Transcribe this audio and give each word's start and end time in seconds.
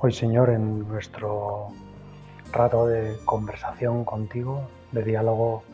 Hoy, 0.00 0.12
Señor, 0.12 0.50
en 0.50 0.86
nuestro 0.86 1.70
rato 2.52 2.86
de 2.86 3.16
conversación 3.24 4.04
contigo, 4.04 4.60
de 4.92 5.02
diálogo 5.02 5.64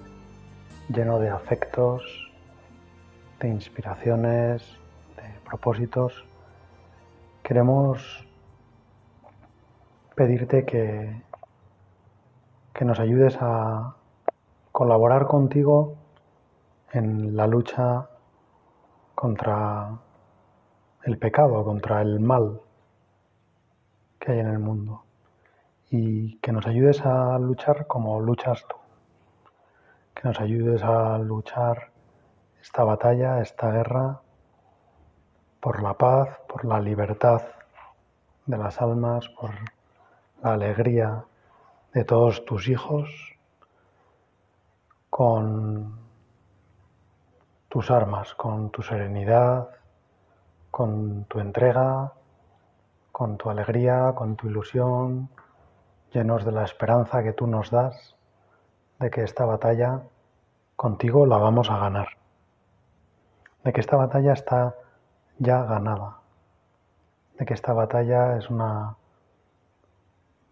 lleno 0.89 1.19
de 1.19 1.29
afectos, 1.29 2.33
de 3.39 3.49
inspiraciones, 3.49 4.63
de 5.17 5.25
propósitos, 5.45 6.25
queremos 7.43 8.27
pedirte 10.15 10.65
que, 10.65 11.21
que 12.73 12.85
nos 12.87 12.99
ayudes 13.01 13.37
a 13.43 13.95
colaborar 14.73 15.27
contigo 15.27 15.97
en 16.95 17.37
la 17.37 17.47
lucha 17.47 18.09
contra 19.15 19.99
el 21.03 21.19
pecado, 21.19 21.63
contra 21.63 22.01
el 22.01 22.21
mal 22.21 22.63
que 24.25 24.33
hay 24.33 24.39
en 24.39 24.49
el 24.49 24.59
mundo 24.59 25.05
y 25.91 26.39
que 26.39 26.51
nos 26.51 26.67
ayudes 26.67 27.05
a 27.05 27.39
luchar 27.39 27.87
como 27.87 28.21
luchas 28.21 28.65
tú, 28.67 28.77
que 30.15 30.27
nos 30.27 30.41
ayudes 30.41 30.83
a 30.83 31.19
luchar 31.19 31.91
esta 32.63 32.85
batalla, 32.85 33.43
esta 33.43 33.71
guerra 33.71 34.23
por 35.61 35.83
la 35.83 35.93
paz, 35.93 36.41
por 36.49 36.65
la 36.65 36.81
libertad 36.81 37.43
de 38.47 38.57
las 38.57 38.81
almas, 38.81 39.29
por 39.29 39.51
la 40.43 40.55
alegría 40.55 41.27
de 41.93 42.05
todos 42.05 42.47
tus 42.47 42.69
hijos, 42.69 43.37
con 45.11 45.99
tus 47.69 47.91
armas, 47.91 48.35
con 48.35 48.71
tu 48.71 48.83
serenidad, 48.83 49.69
con 50.71 51.25
tu 51.27 51.41
entrega, 51.41 52.15
con 53.15 53.37
tu 53.37 53.49
alegría, 53.49 54.13
con 54.17 54.35
tu 54.35 54.49
ilusión, 54.49 55.29
llenos 56.11 56.45
de 56.45 56.51
la 56.51 56.65
esperanza 56.65 57.23
que 57.23 57.33
tú 57.33 57.47
nos 57.47 57.71
das 57.71 58.17
de 58.99 59.09
que 59.09 59.23
esta 59.23 59.45
batalla 59.45 60.03
contigo 60.75 61.25
la 61.25 61.37
vamos 61.37 61.71
a 61.71 61.79
ganar, 61.79 62.09
de 63.63 63.73
que 63.73 63.81
esta 63.81 63.97
batalla 63.97 64.33
está 64.33 64.75
ya 65.39 65.63
ganada, 65.63 66.19
de 67.39 67.47
que 67.47 67.55
esta 67.55 67.73
batalla 67.73 68.37
es 68.37 68.51
una 68.51 68.97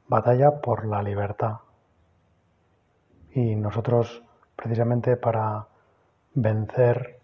batalla 0.07 0.61
por 0.61 0.87
la 0.87 1.03
libertad. 1.03 1.57
Y 3.33 3.57
nosotros, 3.57 4.23
precisamente 4.55 5.17
para 5.17 5.67
vencer 6.33 7.19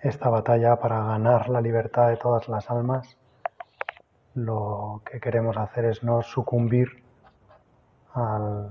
esta 0.00 0.30
batalla, 0.30 0.76
para 0.76 1.04
ganar 1.04 1.50
la 1.50 1.60
libertad 1.60 2.08
de 2.08 2.16
todas 2.16 2.48
las 2.48 2.70
almas, 2.70 3.18
lo 4.34 5.02
que 5.04 5.20
queremos 5.20 5.56
hacer 5.56 5.84
es 5.84 6.02
no 6.02 6.22
sucumbir 6.22 7.02
al, 8.14 8.70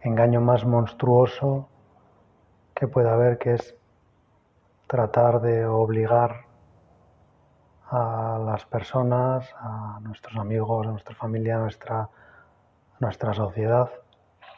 engaño 0.00 0.40
más 0.40 0.64
monstruoso 0.64 1.68
que 2.74 2.88
pueda 2.88 3.14
haber, 3.14 3.38
que 3.38 3.54
es 3.54 3.76
tratar 4.88 5.40
de 5.40 5.64
obligar 5.64 6.46
a 7.90 8.40
las 8.44 8.64
personas, 8.66 9.48
a 9.58 10.00
nuestros 10.02 10.36
amigos, 10.36 10.86
a 10.86 10.90
nuestra 10.90 11.14
familia, 11.14 11.58
nuestra, 11.58 12.00
a 12.00 12.10
nuestra 12.98 13.32
sociedad, 13.34 13.90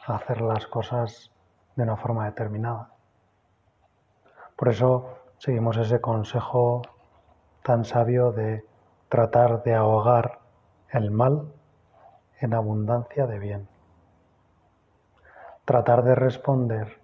a 0.07 0.15
hacer 0.15 0.41
las 0.41 0.65
cosas 0.67 1.31
de 1.75 1.83
una 1.83 1.95
forma 1.95 2.25
determinada. 2.25 2.89
Por 4.55 4.69
eso 4.69 5.24
seguimos 5.45 5.77
ese 5.77 6.01
consejo 6.01 6.81
tan 7.61 7.85
sabio 7.85 8.31
de 8.31 8.65
tratar 9.09 9.61
de 9.61 9.75
ahogar 9.75 10.39
el 10.89 11.11
mal 11.11 11.53
en 12.39 12.55
abundancia 12.55 13.27
de 13.27 13.37
bien. 13.37 13.67
Tratar 15.65 16.03
de 16.03 16.15
responder 16.15 16.99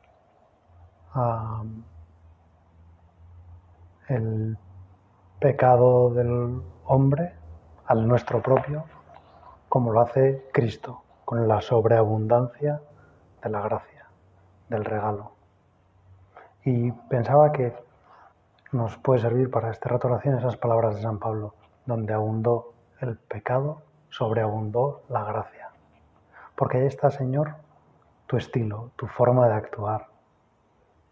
a 1.13 1.61
el 4.07 4.57
pecado 5.39 6.09
del 6.09 6.63
hombre, 6.85 7.35
al 7.85 8.07
nuestro 8.07 8.41
propio, 8.41 8.85
como 9.69 9.91
lo 9.91 10.01
hace 10.01 10.49
Cristo, 10.51 11.03
con 11.25 11.47
la 11.47 11.61
sobreabundancia 11.61 12.81
de 13.43 13.49
la 13.51 13.61
gracia, 13.61 14.07
del 14.67 14.83
regalo. 14.83 15.33
Y 16.65 16.91
pensaba 16.91 17.51
que 17.51 17.90
nos 18.71 18.97
puede 18.97 19.21
servir 19.21 19.51
para 19.51 19.71
este 19.71 19.89
rato 19.89 20.07
oración 20.07 20.37
esas 20.37 20.57
palabras 20.57 20.95
de 20.95 21.01
San 21.01 21.19
Pablo, 21.19 21.55
donde 21.85 22.13
abundó 22.13 22.73
el 23.01 23.17
pecado, 23.17 23.81
sobreabundó 24.09 25.03
la 25.09 25.23
gracia. 25.23 25.69
Porque 26.55 26.77
ahí 26.77 26.85
está, 26.85 27.09
Señor, 27.09 27.55
tu 28.27 28.37
estilo, 28.37 28.91
tu 28.95 29.07
forma 29.07 29.47
de 29.47 29.55
actuar, 29.55 30.07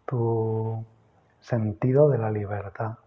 tu 0.06 0.84
sentido 1.40 2.08
de 2.08 2.18
la 2.18 2.30
libertad. 2.30 2.98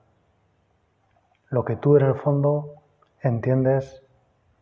Lo 1.49 1.65
que 1.65 1.75
tú 1.75 1.97
en 1.97 2.05
el 2.05 2.15
fondo 2.15 2.75
entiendes 3.21 4.03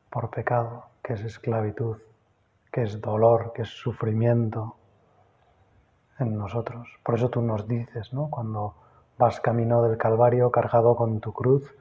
por 0.09 0.29
pecado, 0.29 0.85
que 1.03 1.13
es 1.13 1.21
esclavitud, 1.21 1.97
que 2.71 2.83
es 2.83 3.01
dolor, 3.01 3.51
que 3.53 3.63
es 3.63 3.69
sufrimiento 3.69 4.75
en 6.19 6.37
nosotros. 6.37 6.87
Por 7.03 7.15
eso 7.15 7.29
tú 7.29 7.41
nos 7.41 7.67
dices, 7.67 8.13
¿no? 8.13 8.29
Cuando 8.29 8.75
Vas 9.21 9.39
camino 9.39 9.83
del 9.83 9.99
Calvario 9.99 10.49
cargado 10.49 10.95
con 10.95 11.19
tu 11.19 11.31
cruz, 11.31 11.75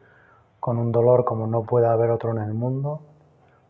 con 0.61 0.77
un 0.77 0.93
dolor 0.93 1.25
como 1.25 1.47
no 1.47 1.63
puede 1.63 1.87
haber 1.87 2.11
otro 2.11 2.33
en 2.33 2.43
el 2.43 2.53
mundo, 2.53 3.01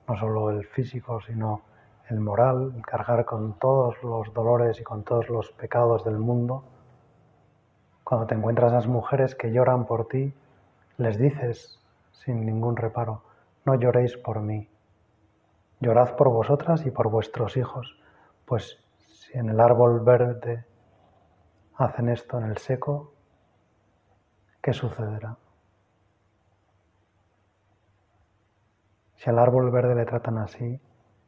no 0.09 0.17
solo 0.17 0.51
el 0.51 0.67
físico, 0.67 1.21
sino 1.21 1.63
el 2.09 2.19
moral, 2.19 2.83
cargar 2.85 3.25
con 3.25 3.53
todos 3.61 3.95
los 4.03 4.35
dolores 4.35 4.81
y 4.81 4.83
con 4.83 5.05
todos 5.05 5.29
los 5.29 5.53
pecados 5.53 6.05
del 6.05 6.19
mundo. 6.19 6.65
Cuando 8.03 8.27
te 8.27 8.35
encuentras 8.35 8.73
a 8.73 8.75
las 8.75 8.89
mujeres 8.89 9.37
que 9.37 9.53
lloran 9.53 9.87
por 9.87 10.09
ti, 10.09 10.35
les 10.97 11.17
dices 11.17 11.81
sin 12.11 12.45
ningún 12.45 12.75
reparo, 12.75 13.23
no 13.65 13.77
lloréis 13.77 14.17
por 14.17 14.41
mí, 14.41 14.69
llorad 15.79 16.17
por 16.17 16.29
vosotras 16.29 16.85
y 16.87 16.91
por 16.91 17.09
vuestros 17.09 17.57
hijos, 17.57 17.97
pues 18.47 18.83
si 18.97 19.39
en 19.39 19.49
el 19.49 19.61
árbol 19.61 20.01
verde 20.01 20.65
hacen 21.77 22.09
esto 22.09 22.37
en 22.37 22.47
el 22.47 22.59
seco, 22.59 23.13
¿qué 24.61 24.73
sucederá? 24.73 25.37
Si 29.17 29.29
al 29.29 29.39
árbol 29.39 29.71
verde 29.71 29.95
le 29.95 30.07
tratan 30.07 30.39
así, 30.39 30.81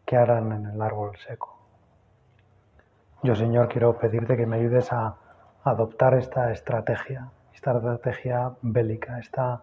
¿qué 0.06 0.16
harán 0.16 0.52
en 0.52 0.66
el 0.66 0.80
árbol 0.80 1.16
seco? 1.18 1.58
Yo, 3.22 3.36
Señor, 3.36 3.68
quiero 3.68 3.98
pedirte 3.98 4.36
que 4.36 4.46
me 4.46 4.56
ayudes 4.56 4.92
a 4.92 5.16
adoptar 5.62 6.14
esta 6.14 6.50
estrategia, 6.50 7.30
esta 7.52 7.72
estrategia 7.72 8.52
bélica, 8.62 9.18
esta 9.18 9.62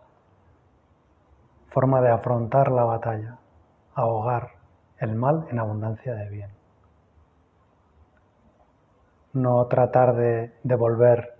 forma 1.70 2.02
de 2.02 2.10
afrontar 2.10 2.72
la 2.72 2.84
batalla, 2.84 3.38
ahogar 3.96 4.52
el 5.00 5.16
mal 5.16 5.48
en 5.50 5.60
abundancia 5.60 6.14
de 6.14 6.30
bien. 6.30 6.52
No 9.34 9.66
tratar 9.66 10.16
de 10.16 10.54
devolver 10.64 11.39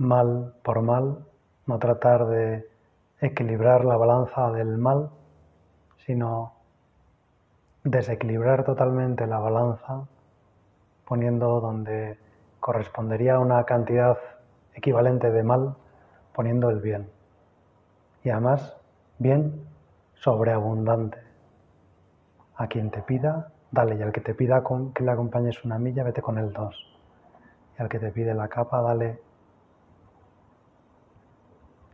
mal 0.00 0.54
por 0.62 0.80
mal, 0.80 1.26
no 1.66 1.78
tratar 1.78 2.26
de 2.26 2.66
equilibrar 3.20 3.84
la 3.84 3.98
balanza 3.98 4.50
del 4.50 4.78
mal, 4.78 5.10
sino 6.06 6.54
desequilibrar 7.84 8.64
totalmente 8.64 9.26
la 9.26 9.38
balanza 9.38 10.06
poniendo 11.04 11.60
donde 11.60 12.18
correspondería 12.60 13.38
una 13.38 13.64
cantidad 13.64 14.16
equivalente 14.74 15.30
de 15.30 15.42
mal, 15.42 15.74
poniendo 16.32 16.70
el 16.70 16.80
bien. 16.80 17.10
Y 18.24 18.30
además, 18.30 18.76
bien 19.18 19.66
sobreabundante. 20.14 21.18
A 22.56 22.68
quien 22.68 22.90
te 22.90 23.02
pida, 23.02 23.52
dale, 23.70 23.96
y 23.96 24.02
al 24.02 24.12
que 24.12 24.20
te 24.22 24.34
pida 24.34 24.62
que 24.94 25.04
le 25.04 25.10
acompañes 25.10 25.62
una 25.62 25.78
milla, 25.78 26.04
vete 26.04 26.22
con 26.22 26.38
el 26.38 26.54
dos. 26.54 26.86
Y 27.78 27.82
al 27.82 27.88
que 27.90 27.98
te 27.98 28.10
pide 28.12 28.32
la 28.32 28.48
capa, 28.48 28.80
dale 28.80 29.29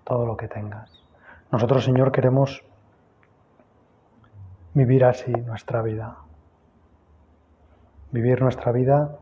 todo 0.06 0.24
lo 0.24 0.36
que 0.36 0.46
tengas. 0.46 1.02
Nosotros, 1.50 1.84
Señor, 1.84 2.12
queremos 2.12 2.64
vivir 4.72 5.04
así 5.04 5.32
nuestra 5.32 5.82
vida. 5.82 6.16
Vivir 8.12 8.40
nuestra 8.40 8.70
vida 8.70 9.18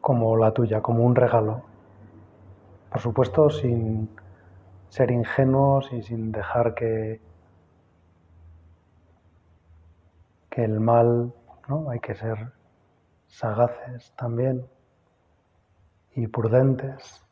como 0.00 0.36
la 0.36 0.50
tuya, 0.52 0.82
como 0.82 1.04
un 1.04 1.14
regalo. 1.14 1.62
Por 2.90 3.00
supuesto, 3.00 3.50
sin 3.50 4.10
ser 4.88 5.12
ingenuos 5.12 5.92
y 5.92 6.02
sin 6.02 6.32
dejar 6.32 6.74
que, 6.74 7.20
que 10.50 10.64
el 10.64 10.80
mal, 10.80 11.32
¿no? 11.68 11.88
Hay 11.88 12.00
que 12.00 12.16
ser 12.16 12.52
sagaces 13.28 14.12
también 14.16 14.66
y 16.16 16.26
prudentes 16.26 17.23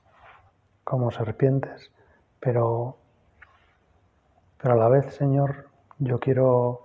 como 0.85 1.11
serpientes, 1.11 1.93
pero, 2.41 2.97
pero 4.61 4.75
a 4.75 4.77
la 4.77 4.89
vez, 4.89 5.15
Señor, 5.15 5.69
yo 5.99 6.19
quiero 6.19 6.83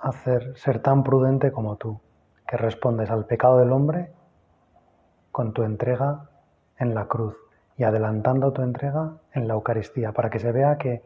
hacer 0.00 0.56
ser 0.56 0.80
tan 0.80 1.02
prudente 1.04 1.52
como 1.52 1.76
tú, 1.76 2.00
que 2.46 2.56
respondes 2.56 3.10
al 3.10 3.26
pecado 3.26 3.58
del 3.58 3.72
hombre 3.72 4.12
con 5.30 5.52
tu 5.52 5.62
entrega 5.62 6.30
en 6.78 6.94
la 6.94 7.06
cruz 7.06 7.36
y 7.76 7.84
adelantando 7.84 8.52
tu 8.52 8.62
entrega 8.62 9.12
en 9.32 9.46
la 9.46 9.54
Eucaristía, 9.54 10.12
para 10.12 10.30
que 10.30 10.38
se 10.38 10.52
vea 10.52 10.78
que 10.78 11.02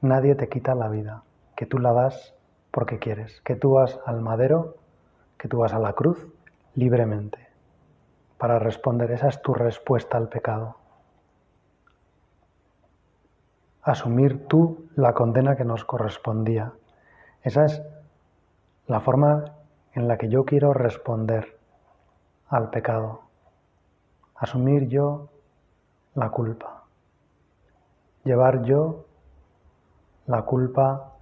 nadie 0.00 0.34
te 0.34 0.48
quita 0.48 0.74
la 0.74 0.88
vida, 0.88 1.22
que 1.56 1.66
tú 1.66 1.78
la 1.78 1.92
das 1.92 2.34
porque 2.70 2.98
quieres, 2.98 3.40
que 3.42 3.54
tú 3.54 3.72
vas 3.72 4.00
al 4.06 4.20
madero, 4.20 4.76
que 5.38 5.48
tú 5.48 5.58
vas 5.58 5.74
a 5.74 5.78
la 5.78 5.92
cruz 5.92 6.26
libremente 6.74 7.38
para 8.38 8.58
responder. 8.58 9.10
Esa 9.12 9.28
es 9.28 9.42
tu 9.42 9.54
respuesta 9.54 10.16
al 10.16 10.28
pecado. 10.28 10.76
Asumir 13.82 14.46
tú 14.46 14.88
la 14.94 15.12
condena 15.12 15.56
que 15.56 15.64
nos 15.64 15.84
correspondía. 15.84 16.72
Esa 17.42 17.64
es 17.64 17.82
la 18.86 19.00
forma 19.00 19.44
en 19.92 20.08
la 20.08 20.18
que 20.18 20.28
yo 20.28 20.44
quiero 20.44 20.72
responder 20.72 21.58
al 22.48 22.70
pecado. 22.70 23.22
Asumir 24.36 24.88
yo 24.88 25.28
la 26.14 26.30
culpa. 26.30 26.84
Llevar 28.24 28.62
yo 28.62 29.06
la 30.26 30.42
culpa 30.42 31.14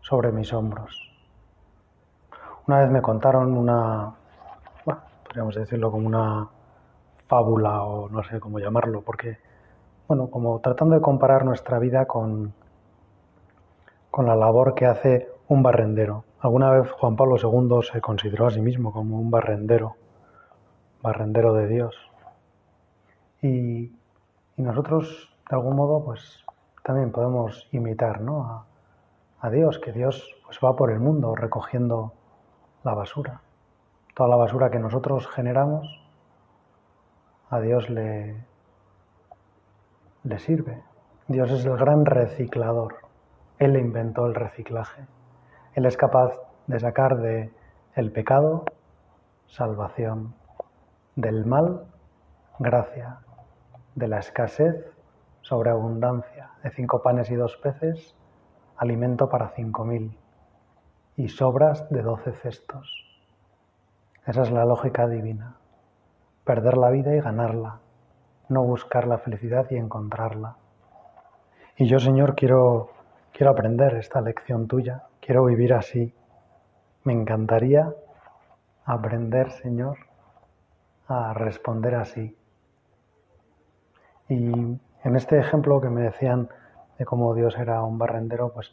sobre 0.00 0.32
mis 0.32 0.52
hombros. 0.52 1.12
Una 2.66 2.80
vez 2.80 2.90
me 2.90 3.00
contaron 3.00 3.56
una, 3.56 4.12
podríamos 5.24 5.54
decirlo 5.54 5.90
como 5.90 6.06
una 6.06 6.48
fábula 7.26 7.82
o 7.82 8.08
no 8.08 8.22
sé 8.24 8.40
cómo 8.40 8.58
llamarlo, 8.58 9.02
porque, 9.02 9.38
bueno, 10.08 10.30
como 10.30 10.60
tratando 10.60 10.94
de 10.94 11.00
comparar 11.00 11.44
nuestra 11.44 11.78
vida 11.78 12.06
con, 12.06 12.52
con 14.10 14.26
la 14.26 14.36
labor 14.36 14.74
que 14.74 14.86
hace 14.86 15.28
un 15.48 15.62
barrendero. 15.62 16.24
Alguna 16.40 16.70
vez 16.70 16.90
Juan 16.92 17.16
Pablo 17.16 17.36
II 17.36 17.82
se 17.82 18.00
consideró 18.00 18.46
a 18.46 18.50
sí 18.50 18.60
mismo 18.60 18.92
como 18.92 19.18
un 19.18 19.30
barrendero, 19.30 19.96
barrendero 21.02 21.54
de 21.54 21.66
Dios. 21.68 21.94
Y, 23.42 23.92
nosotros, 24.56 25.36
de 25.50 25.56
algún 25.56 25.76
modo, 25.76 26.02
pues 26.02 26.44
también 26.82 27.12
podemos 27.12 27.68
imitar 27.72 28.22
a, 28.26 28.64
a 29.40 29.50
Dios, 29.50 29.78
que 29.78 29.92
Dios 29.92 30.34
pues, 30.46 30.58
va 30.64 30.74
por 30.74 30.90
el 30.90 30.98
mundo 30.98 31.34
recogiendo 31.34 32.12
la 32.84 32.94
basura 32.94 33.42
toda 34.16 34.30
la 34.30 34.36
basura 34.36 34.70
que 34.70 34.78
nosotros 34.78 35.28
generamos, 35.28 36.00
a 37.50 37.60
Dios 37.60 37.90
le, 37.90 38.45
le 40.26 40.38
sirve. 40.38 40.82
Dios 41.28 41.50
es 41.52 41.64
el 41.64 41.76
gran 41.76 42.04
reciclador. 42.04 42.96
Él 43.58 43.76
inventó 43.76 44.26
el 44.26 44.34
reciclaje. 44.34 45.06
Él 45.74 45.86
es 45.86 45.96
capaz 45.96 46.32
de 46.66 46.80
sacar 46.80 47.18
de 47.18 47.52
el 47.94 48.10
pecado 48.10 48.64
salvación, 49.46 50.34
del 51.14 51.46
mal 51.46 51.86
gracia, 52.58 53.20
de 53.94 54.08
la 54.08 54.18
escasez 54.18 54.92
sobreabundancia, 55.42 56.50
de 56.64 56.70
cinco 56.70 57.02
panes 57.02 57.30
y 57.30 57.36
dos 57.36 57.56
peces, 57.58 58.16
alimento 58.76 59.28
para 59.28 59.50
cinco 59.50 59.84
mil 59.84 60.18
y 61.16 61.28
sobras 61.28 61.88
de 61.88 62.02
doce 62.02 62.32
cestos. 62.32 63.22
Esa 64.26 64.42
es 64.42 64.50
la 64.50 64.64
lógica 64.64 65.06
divina. 65.06 65.56
Perder 66.44 66.76
la 66.76 66.90
vida 66.90 67.14
y 67.14 67.20
ganarla. 67.20 67.78
No 68.48 68.62
buscar 68.62 69.06
la 69.06 69.18
felicidad 69.18 69.66
y 69.70 69.76
encontrarla. 69.76 70.56
Y 71.76 71.86
yo, 71.86 71.98
Señor, 71.98 72.34
quiero, 72.34 72.90
quiero 73.32 73.50
aprender 73.50 73.94
esta 73.96 74.20
lección 74.20 74.66
tuya. 74.68 75.04
Quiero 75.20 75.44
vivir 75.44 75.74
así. 75.74 76.14
Me 77.04 77.12
encantaría 77.12 77.92
aprender, 78.84 79.50
Señor, 79.50 79.98
a 81.08 81.34
responder 81.34 81.96
así. 81.96 82.36
Y 84.28 84.52
en 85.04 85.16
este 85.16 85.38
ejemplo 85.38 85.80
que 85.80 85.90
me 85.90 86.02
decían 86.02 86.48
de 86.98 87.04
cómo 87.04 87.34
Dios 87.34 87.56
era 87.58 87.82
un 87.82 87.98
barrendero, 87.98 88.52
pues 88.52 88.72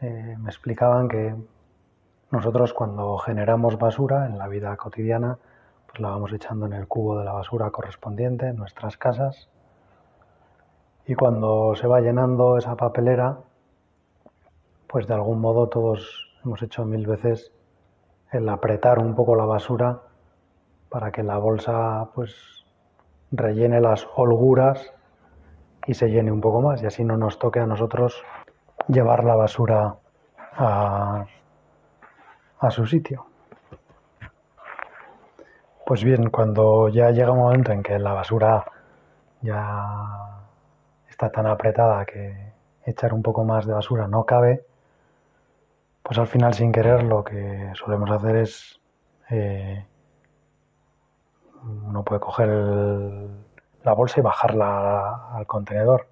eh, 0.00 0.36
me 0.38 0.48
explicaban 0.48 1.08
que 1.08 1.34
nosotros 2.30 2.72
cuando 2.72 3.18
generamos 3.18 3.78
basura 3.78 4.26
en 4.26 4.38
la 4.38 4.48
vida 4.48 4.76
cotidiana, 4.76 5.38
pues 5.94 6.02
la 6.02 6.10
vamos 6.10 6.32
echando 6.32 6.66
en 6.66 6.72
el 6.72 6.88
cubo 6.88 7.20
de 7.20 7.24
la 7.24 7.32
basura 7.32 7.70
correspondiente 7.70 8.48
en 8.48 8.56
nuestras 8.56 8.96
casas. 8.96 9.48
Y 11.06 11.14
cuando 11.14 11.76
se 11.76 11.86
va 11.86 12.00
llenando 12.00 12.58
esa 12.58 12.74
papelera, 12.74 13.38
pues 14.88 15.06
de 15.06 15.14
algún 15.14 15.40
modo 15.40 15.68
todos 15.68 16.34
hemos 16.44 16.60
hecho 16.62 16.84
mil 16.84 17.06
veces 17.06 17.52
el 18.32 18.48
apretar 18.48 18.98
un 18.98 19.14
poco 19.14 19.36
la 19.36 19.44
basura 19.44 20.00
para 20.88 21.12
que 21.12 21.22
la 21.22 21.38
bolsa 21.38 22.10
pues 22.12 22.66
rellene 23.30 23.80
las 23.80 24.04
holguras 24.16 24.92
y 25.86 25.94
se 25.94 26.08
llene 26.08 26.32
un 26.32 26.40
poco 26.40 26.60
más 26.60 26.82
y 26.82 26.86
así 26.86 27.04
no 27.04 27.16
nos 27.16 27.38
toque 27.38 27.60
a 27.60 27.66
nosotros 27.66 28.20
llevar 28.88 29.22
la 29.22 29.36
basura 29.36 29.94
a, 30.56 31.26
a 32.58 32.70
su 32.72 32.84
sitio. 32.84 33.26
Pues 35.86 36.02
bien, 36.02 36.30
cuando 36.30 36.88
ya 36.88 37.10
llega 37.10 37.30
un 37.32 37.38
momento 37.38 37.72
en 37.72 37.82
que 37.82 37.98
la 37.98 38.12
basura 38.12 38.64
ya 39.42 40.40
está 41.08 41.30
tan 41.30 41.46
apretada 41.46 42.04
que 42.06 42.52
echar 42.86 43.12
un 43.14 43.22
poco 43.22 43.44
más 43.44 43.66
de 43.66 43.74
basura 43.74 44.08
no 44.08 44.24
cabe, 44.24 44.64
pues 46.02 46.18
al 46.18 46.26
final 46.26 46.54
sin 46.54 46.72
querer 46.72 47.02
lo 47.02 47.24
que 47.24 47.70
solemos 47.74 48.10
hacer 48.10 48.36
es 48.36 48.80
eh, 49.30 49.86
uno 51.84 52.04
puede 52.04 52.20
coger 52.20 52.48
la 52.48 53.92
bolsa 53.92 54.20
y 54.20 54.22
bajarla 54.22 55.34
al 55.34 55.46
contenedor, 55.46 56.06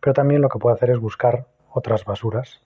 pero 0.00 0.14
también 0.14 0.40
lo 0.42 0.48
que 0.48 0.58
puede 0.58 0.74
hacer 0.76 0.90
es 0.90 0.98
buscar 0.98 1.46
otras 1.72 2.04
basuras 2.04 2.62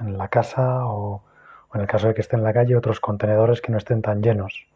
en 0.00 0.16
la 0.18 0.28
casa 0.28 0.86
o 0.86 1.22
o 1.70 1.76
en 1.76 1.82
el 1.82 1.86
caso 1.86 2.08
de 2.08 2.14
que 2.14 2.20
esté 2.20 2.36
en 2.36 2.42
la 2.42 2.52
calle, 2.52 2.76
otros 2.76 3.00
contenedores 3.00 3.60
que 3.60 3.70
no 3.72 3.78
estén 3.78 4.02
tan 4.02 4.22
llenos. 4.22 4.66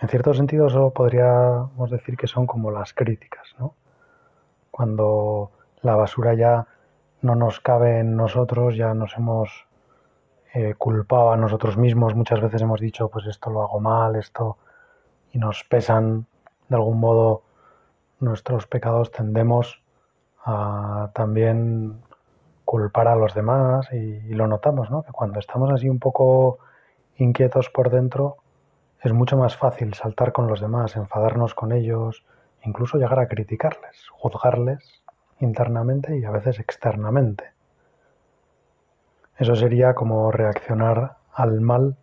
En 0.00 0.08
cierto 0.08 0.34
sentido, 0.34 0.66
eso 0.66 0.90
podríamos 0.90 1.90
decir 1.90 2.16
que 2.16 2.26
son 2.26 2.46
como 2.46 2.70
las 2.70 2.92
críticas, 2.92 3.54
¿no? 3.58 3.74
Cuando 4.70 5.50
la 5.82 5.94
basura 5.96 6.34
ya 6.34 6.66
no 7.22 7.34
nos 7.34 7.60
cabe 7.60 8.00
en 8.00 8.16
nosotros, 8.16 8.76
ya 8.76 8.92
nos 8.92 9.16
hemos 9.16 9.66
eh, 10.52 10.74
culpado 10.76 11.32
a 11.32 11.36
nosotros 11.36 11.76
mismos, 11.76 12.14
muchas 12.14 12.40
veces 12.40 12.62
hemos 12.62 12.80
dicho, 12.80 13.08
pues 13.08 13.26
esto 13.26 13.50
lo 13.50 13.62
hago 13.62 13.80
mal, 13.80 14.16
esto, 14.16 14.58
y 15.32 15.38
nos 15.38 15.64
pesan 15.64 16.26
de 16.68 16.76
algún 16.76 17.00
modo 17.00 17.42
nuestros 18.20 18.66
pecados, 18.66 19.10
tendemos 19.10 19.82
a 20.44 21.10
también 21.14 22.02
culpar 22.64 23.08
a 23.08 23.16
los 23.16 23.34
demás 23.34 23.90
y, 23.92 24.34
lo 24.34 24.46
notamos, 24.46 24.90
¿no? 24.90 25.02
Que 25.02 25.12
cuando 25.12 25.38
estamos 25.38 25.70
así 25.70 25.88
un 25.88 25.98
poco 25.98 26.58
inquietos 27.16 27.70
por 27.70 27.90
dentro, 27.90 28.36
es 29.04 29.12
mucho 29.12 29.36
más 29.36 29.54
fácil 29.54 29.92
saltar 29.92 30.32
con 30.32 30.46
los 30.46 30.62
demás, 30.62 30.96
enfadarnos 30.96 31.54
con 31.54 31.72
ellos, 31.72 32.24
incluso 32.62 32.96
llegar 32.96 33.20
a 33.20 33.28
criticarles, 33.28 34.08
juzgarles 34.10 35.04
internamente 35.40 36.16
y 36.18 36.24
a 36.24 36.30
veces 36.30 36.58
externamente. 36.58 37.52
Eso 39.36 39.56
sería 39.56 39.94
como 39.94 40.32
reaccionar 40.32 41.18
al 41.34 41.60
mal, 41.60 41.98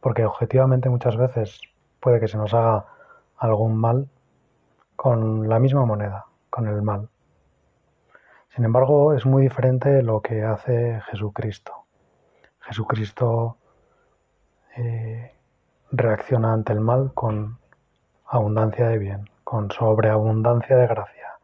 porque 0.00 0.24
objetivamente 0.24 0.88
muchas 0.88 1.16
veces 1.16 1.60
puede 2.00 2.18
que 2.18 2.26
se 2.26 2.36
nos 2.36 2.52
haga 2.52 2.86
algún 3.36 3.76
mal 3.76 4.08
con 4.96 5.48
la 5.48 5.60
misma 5.60 5.86
moneda, 5.86 6.26
con 6.50 6.66
el 6.66 6.82
mal. 6.82 7.08
Sin 8.48 8.64
embargo, 8.64 9.14
es 9.14 9.24
muy 9.24 9.42
diferente 9.42 10.02
lo 10.02 10.20
que 10.20 10.42
hace 10.42 11.00
Jesucristo. 11.10 11.84
Jesucristo 12.60 13.56
eh, 14.76 15.34
reacciona 15.96 16.52
ante 16.52 16.72
el 16.72 16.80
mal 16.80 17.12
con 17.14 17.58
abundancia 18.26 18.88
de 18.88 18.98
bien, 18.98 19.30
con 19.44 19.70
sobreabundancia 19.70 20.76
de 20.76 20.88
gracia, 20.88 21.38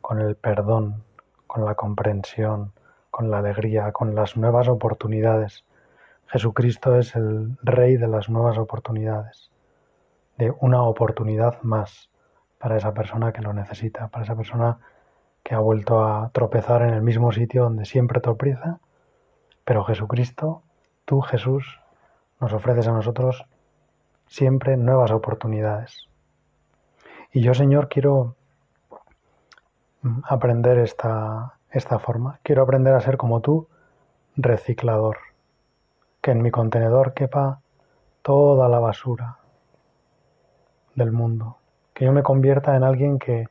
con 0.00 0.20
el 0.20 0.36
perdón, 0.36 1.04
con 1.46 1.66
la 1.66 1.74
comprensión, 1.74 2.72
con 3.10 3.30
la 3.30 3.38
alegría, 3.38 3.92
con 3.92 4.14
las 4.14 4.36
nuevas 4.38 4.68
oportunidades. 4.68 5.64
Jesucristo 6.28 6.96
es 6.96 7.14
el 7.14 7.58
Rey 7.62 7.96
de 7.96 8.08
las 8.08 8.30
nuevas 8.30 8.56
oportunidades, 8.56 9.50
de 10.38 10.50
una 10.60 10.82
oportunidad 10.82 11.60
más 11.62 12.08
para 12.58 12.76
esa 12.78 12.94
persona 12.94 13.32
que 13.32 13.42
lo 13.42 13.52
necesita, 13.52 14.08
para 14.08 14.24
esa 14.24 14.36
persona 14.36 14.78
que 15.42 15.54
ha 15.54 15.58
vuelto 15.58 16.04
a 16.04 16.30
tropezar 16.32 16.82
en 16.82 16.94
el 16.94 17.02
mismo 17.02 17.32
sitio 17.32 17.64
donde 17.64 17.84
siempre 17.84 18.20
tropieza, 18.20 18.78
pero 19.64 19.84
Jesucristo, 19.84 20.62
tú 21.04 21.20
Jesús, 21.20 21.80
nos 22.40 22.52
ofreces 22.54 22.86
a 22.86 22.92
nosotros 22.92 23.44
siempre 24.30 24.76
nuevas 24.76 25.10
oportunidades. 25.10 26.08
Y 27.32 27.42
yo, 27.42 27.52
Señor, 27.52 27.88
quiero 27.88 28.36
aprender 30.22 30.78
esta, 30.78 31.58
esta 31.70 31.98
forma. 31.98 32.38
Quiero 32.44 32.62
aprender 32.62 32.94
a 32.94 33.00
ser 33.00 33.16
como 33.16 33.40
tú, 33.40 33.68
reciclador. 34.36 35.18
Que 36.22 36.30
en 36.30 36.42
mi 36.42 36.52
contenedor 36.52 37.12
quepa 37.12 37.60
toda 38.22 38.68
la 38.68 38.78
basura 38.78 39.38
del 40.94 41.10
mundo. 41.10 41.56
Que 41.92 42.04
yo 42.04 42.12
me 42.12 42.22
convierta 42.22 42.76
en 42.76 42.84
alguien 42.84 43.18
que 43.18 43.48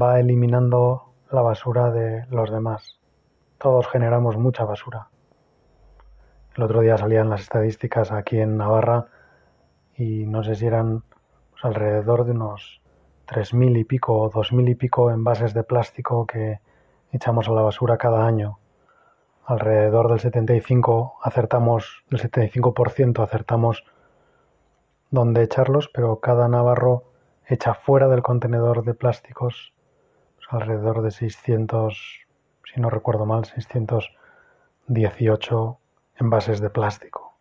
va 0.00 0.18
eliminando 0.18 1.12
la 1.30 1.42
basura 1.42 1.90
de 1.90 2.24
los 2.30 2.50
demás. 2.50 2.98
Todos 3.58 3.86
generamos 3.88 4.38
mucha 4.38 4.64
basura. 4.64 5.08
El 6.56 6.62
otro 6.62 6.80
día 6.80 6.96
salían 6.96 7.28
las 7.28 7.42
estadísticas 7.42 8.12
aquí 8.12 8.38
en 8.38 8.56
Navarra 8.56 9.08
y 10.00 10.24
no 10.24 10.42
sé 10.42 10.54
si 10.54 10.66
eran 10.66 11.04
pues, 11.50 11.62
alrededor 11.62 12.24
de 12.24 12.30
unos 12.30 12.80
3.000 13.26 13.78
y 13.78 13.84
pico 13.84 14.18
o 14.18 14.30
2.000 14.30 14.70
y 14.70 14.74
pico 14.74 15.10
envases 15.10 15.52
de 15.52 15.62
plástico 15.62 16.26
que 16.26 16.60
echamos 17.12 17.48
a 17.48 17.52
la 17.52 17.60
basura 17.60 17.98
cada 17.98 18.26
año. 18.26 18.58
Alrededor 19.44 20.08
del 20.08 20.20
75 20.20 21.18
acertamos, 21.22 22.02
del 22.08 22.18
75% 22.18 23.22
acertamos 23.22 23.84
dónde 25.10 25.42
echarlos, 25.42 25.90
pero 25.92 26.18
cada 26.20 26.48
navarro 26.48 27.04
echa 27.46 27.74
fuera 27.74 28.08
del 28.08 28.22
contenedor 28.22 28.84
de 28.84 28.94
plásticos 28.94 29.74
pues, 30.36 30.48
alrededor 30.48 31.02
de 31.02 31.10
600, 31.10 32.26
si 32.72 32.80
no 32.80 32.88
recuerdo 32.88 33.26
mal, 33.26 33.44
618 33.44 35.78
envases 36.20 36.60
de 36.60 36.70
plástico. 36.70 37.34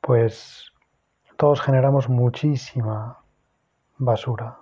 Pues 0.00 0.71
todos 1.36 1.60
generamos 1.60 2.08
muchísima 2.08 3.18
basura. 3.98 4.58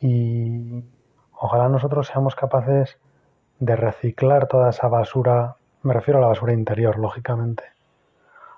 Y 0.00 0.84
ojalá 1.32 1.68
nosotros 1.68 2.06
seamos 2.06 2.34
capaces 2.34 2.98
de 3.58 3.76
reciclar 3.76 4.46
toda 4.46 4.70
esa 4.70 4.88
basura, 4.88 5.56
me 5.82 5.92
refiero 5.92 6.18
a 6.18 6.22
la 6.22 6.28
basura 6.28 6.52
interior, 6.52 6.98
lógicamente, 6.98 7.64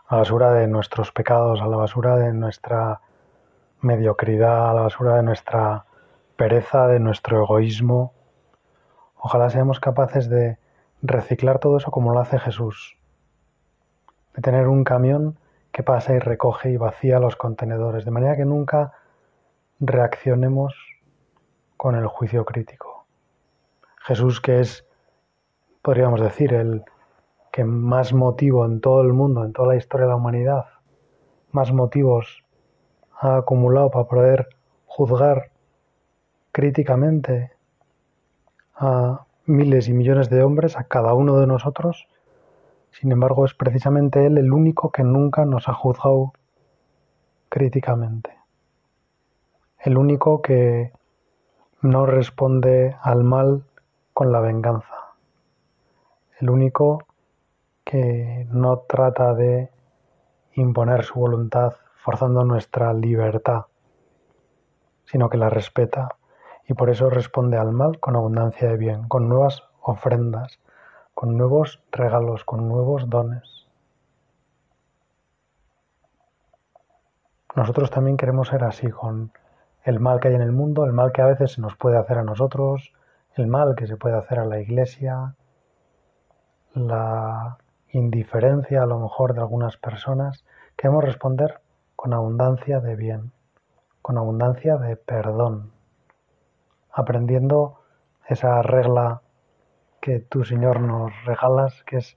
a 0.07 0.17
la 0.17 0.19
basura 0.21 0.53
de 0.53 0.67
nuestros 0.67 1.13
pecados, 1.13 1.61
a 1.61 1.67
la 1.67 1.77
basura 1.77 2.17
de 2.17 2.33
nuestra 2.33 3.01
mediocridad, 3.81 4.71
a 4.71 4.75
la 4.75 4.83
basura 4.83 5.17
de 5.17 5.23
nuestra 5.23 5.87
pereza, 6.37 6.87
de 6.87 7.01
nuestro 7.01 7.43
egoísmo. 7.43 8.13
Ojalá 9.17 9.49
seamos 9.51 9.81
capaces 9.81 10.29
de 10.29 10.59
reciclar 11.03 11.59
todo 11.59 11.79
eso 11.79 11.91
como 11.91 12.13
lo 12.13 12.21
hace 12.21 12.39
Jesús, 12.39 12.99
de 14.35 14.43
tener 14.43 14.69
un 14.69 14.85
camión 14.85 15.39
que 15.73 15.83
pasa 15.83 16.15
y 16.15 16.19
recoge 16.19 16.71
y 16.71 16.77
vacía 16.77 17.19
los 17.19 17.37
contenedores, 17.37 18.05
de 18.05 18.11
manera 18.11 18.37
que 18.37 18.45
nunca 18.45 18.93
reaccionemos 19.79 20.75
con 21.77 21.95
el 21.95 22.07
juicio 22.07 22.45
crítico. 22.45 23.07
Jesús 24.03 24.41
que 24.41 24.61
es, 24.61 24.87
podríamos 25.83 26.21
decir, 26.21 26.53
el 26.53 26.85
que 27.53 27.65
más 27.65 28.13
motivo 28.13 28.65
en 28.65 28.81
todo 28.81 29.03
el 29.03 29.13
mundo, 29.13 29.45
en 29.45 29.53
toda 29.53 29.69
la 29.69 29.77
historia 29.77 30.07
de 30.07 30.11
la 30.11 30.17
humanidad, 30.17 30.67
más 31.53 31.73
motivos 31.73 32.45
ha 33.19 33.37
acumulado 33.37 33.91
para 33.91 34.05
poder 34.07 34.49
juzgar 34.87 35.51
críticamente 36.53 37.53
a 38.75 39.27
miles 39.45 39.89
y 39.89 39.93
millones 39.93 40.31
de 40.31 40.43
hombres, 40.43 40.77
a 40.77 40.85
cada 40.85 41.15
uno 41.15 41.39
de 41.39 41.47
nosotros. 41.47 42.09
Sin 42.93 43.13
embargo, 43.13 43.45
es 43.45 43.55
precisamente 43.55 44.27
Él 44.27 44.39
el 44.39 44.53
único 44.53 44.91
que 44.91 45.05
nunca 45.05 45.45
nos 45.45 45.69
ha 45.69 45.75
juzgado 45.75 46.33
críticamente. 47.49 48.37
El 49.79 49.97
único 49.97 50.43
que 50.43 50.93
no 51.83 52.05
responde 52.05 52.97
al 53.01 53.25
mal 53.25 53.65
con 54.13 54.33
la 54.33 54.41
venganza. 54.41 55.15
El 56.39 56.51
único 56.51 57.05
que 57.85 58.47
no 58.51 58.81
trata 58.81 59.35
de 59.35 59.71
imponer 60.55 61.05
su 61.05 61.19
voluntad 61.19 61.75
forzando 61.95 62.45
nuestra 62.45 62.93
libertad, 62.93 63.67
sino 65.05 65.29
que 65.29 65.39
la 65.39 65.51
respeta 65.51 66.17
y 66.67 66.75
por 66.75 66.91
eso 66.91 67.11
responde 67.11 67.57
al 67.57 67.73
mal 67.73 67.99
con 67.99 68.17
abundancia 68.17 68.69
de 68.69 68.77
bien, 68.77 69.09
con 69.09 69.29
nuevas 69.29 69.65
ofrendas, 69.83 70.61
con 71.15 71.37
nuevos 71.37 71.83
regalos, 71.91 72.45
con 72.45 72.69
nuevos 72.69 73.09
dones. 73.09 73.67
Nosotros 77.55 77.91
también 77.91 78.17
queremos 78.17 78.49
ser 78.49 78.65
así, 78.65 78.89
con 78.91 79.33
el 79.85 80.01
mal 80.01 80.21
que 80.21 80.29
hay 80.29 80.35
en 80.35 80.43
el 80.43 80.53
mundo, 80.53 80.85
el 80.85 80.93
mal 80.93 81.13
que 81.13 81.23
a 81.23 81.27
veces 81.27 81.53
se 81.53 81.61
nos 81.61 81.77
puede 81.77 81.99
hacer 81.99 82.19
a 82.19 82.25
nosotros, 82.25 82.93
el 83.35 83.47
mal 83.47 83.75
que 83.75 83.87
se 83.87 83.97
puede 83.97 84.17
hacer 84.17 84.39
a 84.39 84.45
la 84.45 84.61
iglesia, 84.61 85.35
la 86.75 87.59
indiferencia 87.93 88.83
a 88.83 88.87
lo 88.87 88.99
mejor 88.99 89.35
de 89.35 89.41
algunas 89.41 89.77
personas. 89.77 90.45
Queremos 90.77 91.05
responder 91.05 91.61
con 91.97 92.13
abundancia 92.13 92.81
de 92.81 92.97
bien, 92.97 93.33
con 94.03 94.17
abundancia 94.17 94.77
de 94.77 94.97
perdón 94.97 95.73
aprendiendo 96.93 97.81
esa 98.27 98.63
regla 98.63 99.23
que 100.01 100.21
tu 100.21 100.45
Señor 100.45 100.81
nos 100.81 101.13
regalas, 101.25 101.85
que 101.85 101.99
es 101.99 102.17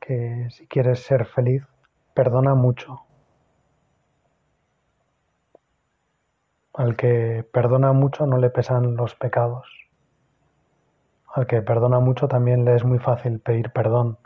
que 0.00 0.48
si 0.50 0.66
quieres 0.66 1.00
ser 1.00 1.26
feliz, 1.26 1.66
perdona 2.14 2.54
mucho. 2.54 3.02
Al 6.74 6.96
que 6.96 7.44
perdona 7.52 7.92
mucho 7.92 8.26
no 8.26 8.38
le 8.38 8.50
pesan 8.50 8.96
los 8.96 9.14
pecados. 9.14 9.66
Al 11.32 11.46
que 11.46 11.62
perdona 11.62 12.00
mucho 12.00 12.28
también 12.28 12.64
le 12.64 12.76
es 12.76 12.84
muy 12.84 12.98
fácil 12.98 13.40
pedir 13.40 13.70
perdón 13.70 14.18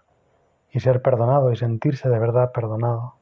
y 0.70 0.80
ser 0.80 1.00
perdonado 1.00 1.52
y 1.52 1.56
sentirse 1.56 2.08
de 2.08 2.18
verdad 2.18 2.52
perdonado. 2.52 3.14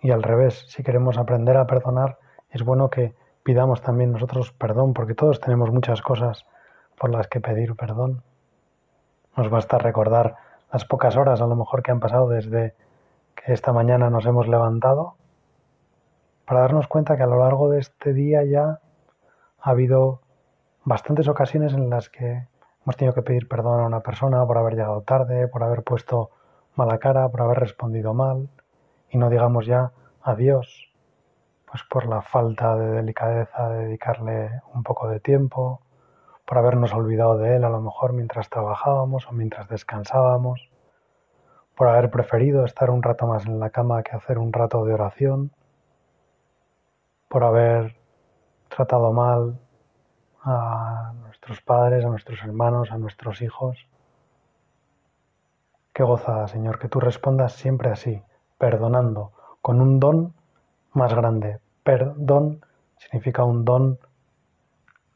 Y 0.00 0.10
al 0.10 0.22
revés, 0.22 0.66
si 0.68 0.82
queremos 0.82 1.18
aprender 1.18 1.56
a 1.56 1.66
perdonar, 1.66 2.18
es 2.50 2.62
bueno 2.62 2.90
que 2.90 3.14
pidamos 3.42 3.82
también 3.82 4.12
nosotros 4.12 4.52
perdón, 4.52 4.94
porque 4.94 5.14
todos 5.14 5.40
tenemos 5.40 5.70
muchas 5.70 6.00
cosas 6.00 6.46
por 6.98 7.10
las 7.10 7.28
que 7.28 7.40
pedir 7.40 7.76
perdón. 7.76 8.22
Nos 9.36 9.50
basta 9.50 9.78
recordar 9.78 10.36
las 10.72 10.84
pocas 10.84 11.16
horas 11.16 11.40
a 11.40 11.46
lo 11.46 11.56
mejor 11.56 11.82
que 11.82 11.90
han 11.90 12.00
pasado 12.00 12.28
desde 12.28 12.74
que 13.34 13.52
esta 13.52 13.72
mañana 13.72 14.10
nos 14.10 14.26
hemos 14.26 14.48
levantado 14.48 15.14
para 16.46 16.60
darnos 16.60 16.86
cuenta 16.86 17.16
que 17.16 17.22
a 17.22 17.26
lo 17.26 17.38
largo 17.38 17.68
de 17.68 17.80
este 17.80 18.12
día 18.12 18.44
ya 18.44 18.80
ha 19.60 19.70
habido 19.70 20.20
bastantes 20.84 21.28
ocasiones 21.28 21.74
en 21.74 21.90
las 21.90 22.08
que 22.08 22.46
hemos 22.82 22.96
tenido 22.96 23.14
que 23.14 23.22
pedir 23.22 23.48
perdón 23.48 23.80
a 23.80 23.86
una 23.86 24.00
persona 24.00 24.46
por 24.46 24.56
haber 24.56 24.74
llegado 24.74 25.02
tarde, 25.02 25.48
por 25.48 25.62
haber 25.64 25.82
puesto 25.82 26.30
mala 26.76 26.98
cara, 26.98 27.28
por 27.28 27.42
haber 27.42 27.58
respondido 27.58 28.14
mal 28.14 28.48
y 29.10 29.18
no 29.18 29.28
digamos 29.28 29.66
ya 29.66 29.92
adiós 30.22 30.86
pues 31.66 31.82
por 31.90 32.06
la 32.06 32.22
falta 32.22 32.76
de 32.76 32.92
delicadeza 32.92 33.68
de 33.68 33.86
dedicarle 33.86 34.62
un 34.72 34.82
poco 34.82 35.08
de 35.08 35.20
tiempo, 35.20 35.80
por 36.46 36.58
habernos 36.58 36.94
olvidado 36.94 37.36
de 37.38 37.56
él 37.56 37.64
a 37.64 37.68
lo 37.68 37.80
mejor 37.80 38.12
mientras 38.12 38.48
trabajábamos 38.48 39.26
o 39.28 39.32
mientras 39.32 39.68
descansábamos, 39.68 40.70
por 41.74 41.88
haber 41.88 42.10
preferido 42.10 42.64
estar 42.64 42.90
un 42.90 43.02
rato 43.02 43.26
más 43.26 43.46
en 43.46 43.58
la 43.60 43.70
cama 43.70 44.02
que 44.02 44.16
hacer 44.16 44.38
un 44.38 44.52
rato 44.52 44.84
de 44.84 44.94
oración, 44.94 45.50
por 47.28 47.44
haber 47.44 47.96
tratado 48.68 49.12
mal 49.12 49.58
a 50.42 51.12
nuestros 51.20 51.60
padres, 51.60 52.04
a 52.04 52.08
nuestros 52.08 52.40
hermanos, 52.42 52.92
a 52.92 52.98
nuestros 52.98 53.42
hijos. 53.42 53.88
Qué 55.92 56.04
gozada, 56.04 56.46
Señor, 56.46 56.78
que 56.78 56.88
tú 56.88 57.00
respondas 57.00 57.54
siempre 57.54 57.90
así, 57.90 58.22
perdonando, 58.56 59.32
con 59.60 59.80
un 59.80 59.98
don 59.98 60.34
más 60.92 61.12
grande. 61.12 61.58
Perdón 61.82 62.64
significa 62.96 63.44
un 63.44 63.64
don 63.64 63.98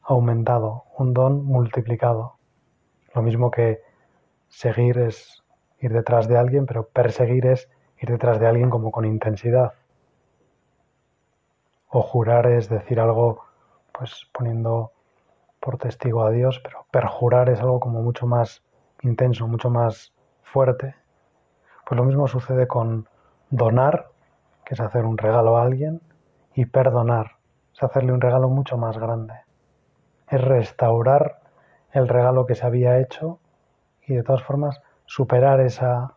aumentado, 0.03 0.85
un 0.99 1.15
don 1.15 1.45
multiplicado. 1.45 2.37
Lo 3.15 3.23
mismo 3.23 3.51
que 3.51 3.83
seguir 4.49 4.99
es 4.99 5.43
ir 5.81 5.93
detrás 5.93 6.29
de 6.29 6.37
alguien, 6.37 6.67
pero 6.67 6.89
perseguir 6.89 7.47
es 7.47 7.69
ir 7.99 8.11
detrás 8.11 8.41
de 8.41 8.47
alguien 8.47 8.71
como 8.71 8.91
con 8.91 9.05
intensidad. 9.05 9.75
O 11.89 12.03
jurar 12.03 12.47
es 12.47 12.69
decir 12.69 13.01
algo 13.01 13.45
pues 13.93 14.27
poniendo 14.33 14.93
por 15.61 15.77
testigo 15.77 16.25
a 16.25 16.31
Dios, 16.31 16.61
pero 16.65 16.87
perjurar 16.91 17.51
es 17.51 17.61
algo 17.61 17.81
como 17.81 18.03
mucho 18.03 18.27
más 18.27 18.63
intenso, 19.03 19.47
mucho 19.47 19.71
más 19.71 20.15
fuerte. 20.43 20.95
Pues 21.87 21.99
lo 21.99 22.05
mismo 22.05 22.27
sucede 22.27 22.67
con 22.67 23.09
donar, 23.51 24.11
que 24.65 24.75
es 24.75 24.81
hacer 24.81 25.05
un 25.05 25.19
regalo 25.19 25.59
a 25.59 25.63
alguien, 25.63 26.01
y 26.55 26.65
perdonar, 26.67 27.37
es 27.75 27.83
hacerle 27.83 28.13
un 28.13 28.21
regalo 28.21 28.49
mucho 28.49 28.77
más 28.77 28.97
grande. 28.99 29.35
Es 30.31 30.41
restaurar 30.41 31.41
el 31.93 32.09
regalo 32.09 32.47
que 32.47 32.55
se 32.55 32.65
había 32.65 32.99
hecho 32.99 33.39
y 34.07 34.15
de 34.15 34.23
todas 34.23 34.43
formas 34.43 34.81
superar 35.05 35.61
esa, 35.61 36.15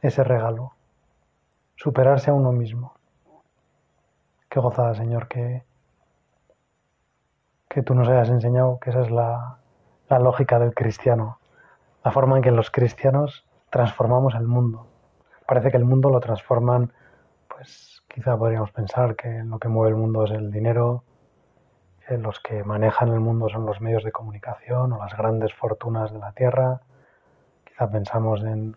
ese 0.00 0.24
regalo, 0.24 0.72
superarse 1.76 2.30
a 2.30 2.34
uno 2.34 2.52
mismo. 2.52 2.94
Qué 4.48 4.60
gozada, 4.60 4.94
Señor, 4.94 5.28
que, 5.28 5.64
que 7.68 7.82
tú 7.82 7.94
nos 7.94 8.08
hayas 8.08 8.28
enseñado 8.28 8.78
que 8.78 8.90
esa 8.90 9.02
es 9.02 9.10
la, 9.10 9.58
la 10.08 10.18
lógica 10.18 10.58
del 10.58 10.74
cristiano, 10.74 11.38
la 12.04 12.10
forma 12.10 12.36
en 12.36 12.42
que 12.42 12.50
los 12.50 12.70
cristianos 12.70 13.46
transformamos 13.70 14.34
el 14.34 14.46
mundo. 14.46 14.86
Parece 15.46 15.70
que 15.70 15.76
el 15.76 15.84
mundo 15.84 16.10
lo 16.10 16.20
transforman, 16.20 16.92
pues 17.48 18.02
quizá 18.08 18.36
podríamos 18.36 18.70
pensar 18.72 19.16
que 19.16 19.42
lo 19.44 19.58
que 19.58 19.68
mueve 19.68 19.90
el 19.90 19.96
mundo 19.96 20.24
es 20.24 20.32
el 20.32 20.50
dinero, 20.50 21.02
los 22.08 22.40
que 22.40 22.64
manejan 22.64 23.08
el 23.08 23.20
mundo 23.20 23.48
son 23.48 23.64
los 23.64 23.80
medios 23.80 24.04
de 24.04 24.12
comunicación 24.12 24.92
o 24.92 24.98
las 24.98 25.16
grandes 25.16 25.54
fortunas 25.54 26.12
de 26.12 26.18
la 26.18 26.32
Tierra. 26.32 26.80
Quizá 27.64 27.90
pensamos 27.90 28.42
en 28.42 28.76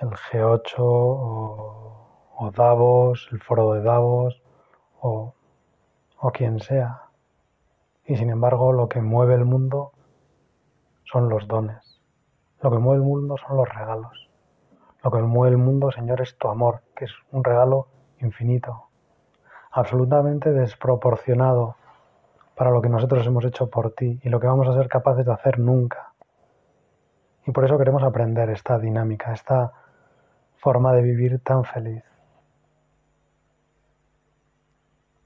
el 0.00 0.10
G8 0.10 0.74
o, 0.78 2.52
Davos, 2.54 3.28
el 3.32 3.40
foro 3.40 3.72
de 3.72 3.82
Davos 3.82 4.42
o, 5.00 5.34
o 6.18 6.30
quien 6.30 6.60
sea. 6.60 7.02
Y 8.04 8.16
sin 8.16 8.30
embargo, 8.30 8.72
lo 8.72 8.88
que 8.88 9.00
mueve 9.00 9.34
el 9.34 9.44
mundo 9.44 9.92
son 11.04 11.28
los 11.28 11.46
dones. 11.48 12.00
Lo 12.60 12.70
que 12.70 12.78
mueve 12.78 13.02
el 13.02 13.08
mundo 13.08 13.36
son 13.36 13.56
los 13.56 13.68
regalos. 13.68 14.28
Lo 15.02 15.10
que 15.10 15.18
mueve 15.18 15.52
el 15.52 15.58
mundo, 15.58 15.90
Señor, 15.92 16.20
es 16.20 16.36
tu 16.36 16.48
amor, 16.48 16.82
que 16.96 17.04
es 17.06 17.12
un 17.30 17.44
regalo 17.44 17.88
infinito, 18.20 18.88
absolutamente 19.70 20.50
desproporcionado 20.50 21.77
para 22.58 22.72
lo 22.72 22.82
que 22.82 22.88
nosotros 22.88 23.24
hemos 23.24 23.44
hecho 23.44 23.70
por 23.70 23.92
ti 23.92 24.18
y 24.20 24.28
lo 24.28 24.40
que 24.40 24.48
vamos 24.48 24.66
a 24.66 24.74
ser 24.74 24.88
capaces 24.88 25.24
de 25.24 25.32
hacer 25.32 25.60
nunca. 25.60 26.12
Y 27.46 27.52
por 27.52 27.64
eso 27.64 27.78
queremos 27.78 28.02
aprender 28.02 28.50
esta 28.50 28.80
dinámica, 28.80 29.32
esta 29.32 29.72
forma 30.56 30.92
de 30.92 31.02
vivir 31.02 31.38
tan 31.38 31.62
feliz. 31.62 32.02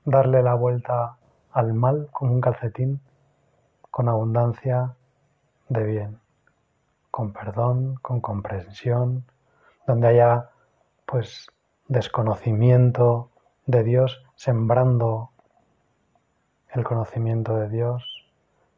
Darle 0.05 0.43
la 0.43 0.53
vuelta 0.53 1.17
al 1.53 1.73
mal 1.73 2.09
como 2.12 2.35
un 2.35 2.43
calcetín 2.43 3.01
con 3.91 4.11
abundancia 4.11 4.95
de 5.71 5.85
bien, 5.85 6.21
con 7.11 7.33
perdón, 7.33 7.95
con 8.03 8.21
comprensión, 8.21 9.25
donde 9.87 10.09
haya 10.09 10.51
pues 11.07 11.47
desconocimiento 11.89 13.31
de 13.65 13.85
Dios 13.85 14.23
sembrando 14.35 15.32
el 16.73 16.85
conocimiento 16.85 17.57
de 17.57 17.69
Dios, 17.69 18.05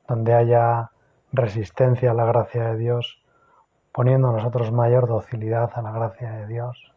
donde 0.08 0.34
haya 0.34 0.90
resistencia 1.32 2.10
a 2.10 2.14
la 2.14 2.24
gracia 2.24 2.70
de 2.70 2.76
Dios, 2.76 3.22
poniendo 3.92 4.32
nosotros 4.32 4.72
mayor 4.72 5.06
docilidad 5.08 5.70
a 5.74 5.82
la 5.82 5.92
gracia 5.92 6.30
de 6.32 6.46
Dios, 6.46 6.92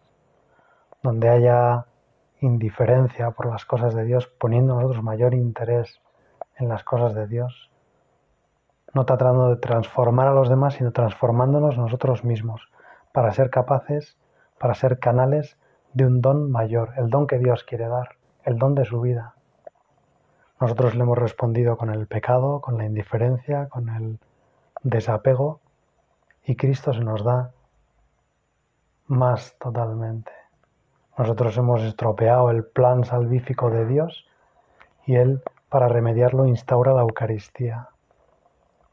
donde 1.04 1.30
haya 1.30 1.86
indiferencia 2.42 3.32
por 3.32 3.48
las 3.48 3.66
cosas 3.66 3.94
de 3.94 4.04
Dios, 4.04 4.28
poniendo 4.40 4.76
nosotros 4.76 5.04
mayor 5.04 5.34
interés 5.34 6.02
en 6.56 6.70
las 6.70 6.84
cosas 6.84 7.14
de 7.14 7.28
Dios, 7.28 7.72
no 8.94 9.06
tratando 9.06 9.50
de 9.50 9.58
transformar 9.58 10.28
a 10.28 10.34
los 10.34 10.50
demás, 10.50 10.76
sino 10.76 10.92
transformándonos 10.92 11.78
nosotros 11.78 12.24
mismos 12.24 12.70
para 13.12 13.32
ser 13.32 13.50
capaces, 13.50 14.18
para 14.60 14.74
ser 14.74 15.00
canales 15.00 15.58
de 15.94 16.06
un 16.06 16.22
don 16.22 16.52
mayor, 16.52 16.94
el 16.98 17.10
don 17.10 17.28
que 17.28 17.38
Dios 17.38 17.64
quiere 17.64 17.88
dar, 17.88 18.18
el 18.44 18.58
don 18.58 18.76
de 18.76 18.86
su 18.86 19.02
vida. 19.02 19.37
Nosotros 20.60 20.96
le 20.96 21.04
hemos 21.04 21.18
respondido 21.18 21.78
con 21.78 21.92
el 21.92 22.08
pecado, 22.08 22.62
con 22.62 22.78
la 22.78 22.86
indiferencia, 22.86 23.70
con 23.70 23.90
el 23.90 24.20
desapego 24.82 25.60
y 26.44 26.56
Cristo 26.56 26.94
se 26.94 27.02
nos 27.02 27.24
da 27.24 27.52
más 29.06 29.56
totalmente. 29.60 30.32
Nosotros 31.18 31.58
hemos 31.58 31.84
estropeado 31.84 32.50
el 32.50 32.64
plan 32.64 33.04
salvífico 33.04 33.70
de 33.70 33.86
Dios 33.86 34.26
y 35.06 35.16
Él, 35.16 35.42
para 35.70 35.88
remediarlo, 35.88 36.46
instaura 36.46 36.94
la 36.94 37.02
Eucaristía. 37.02 37.90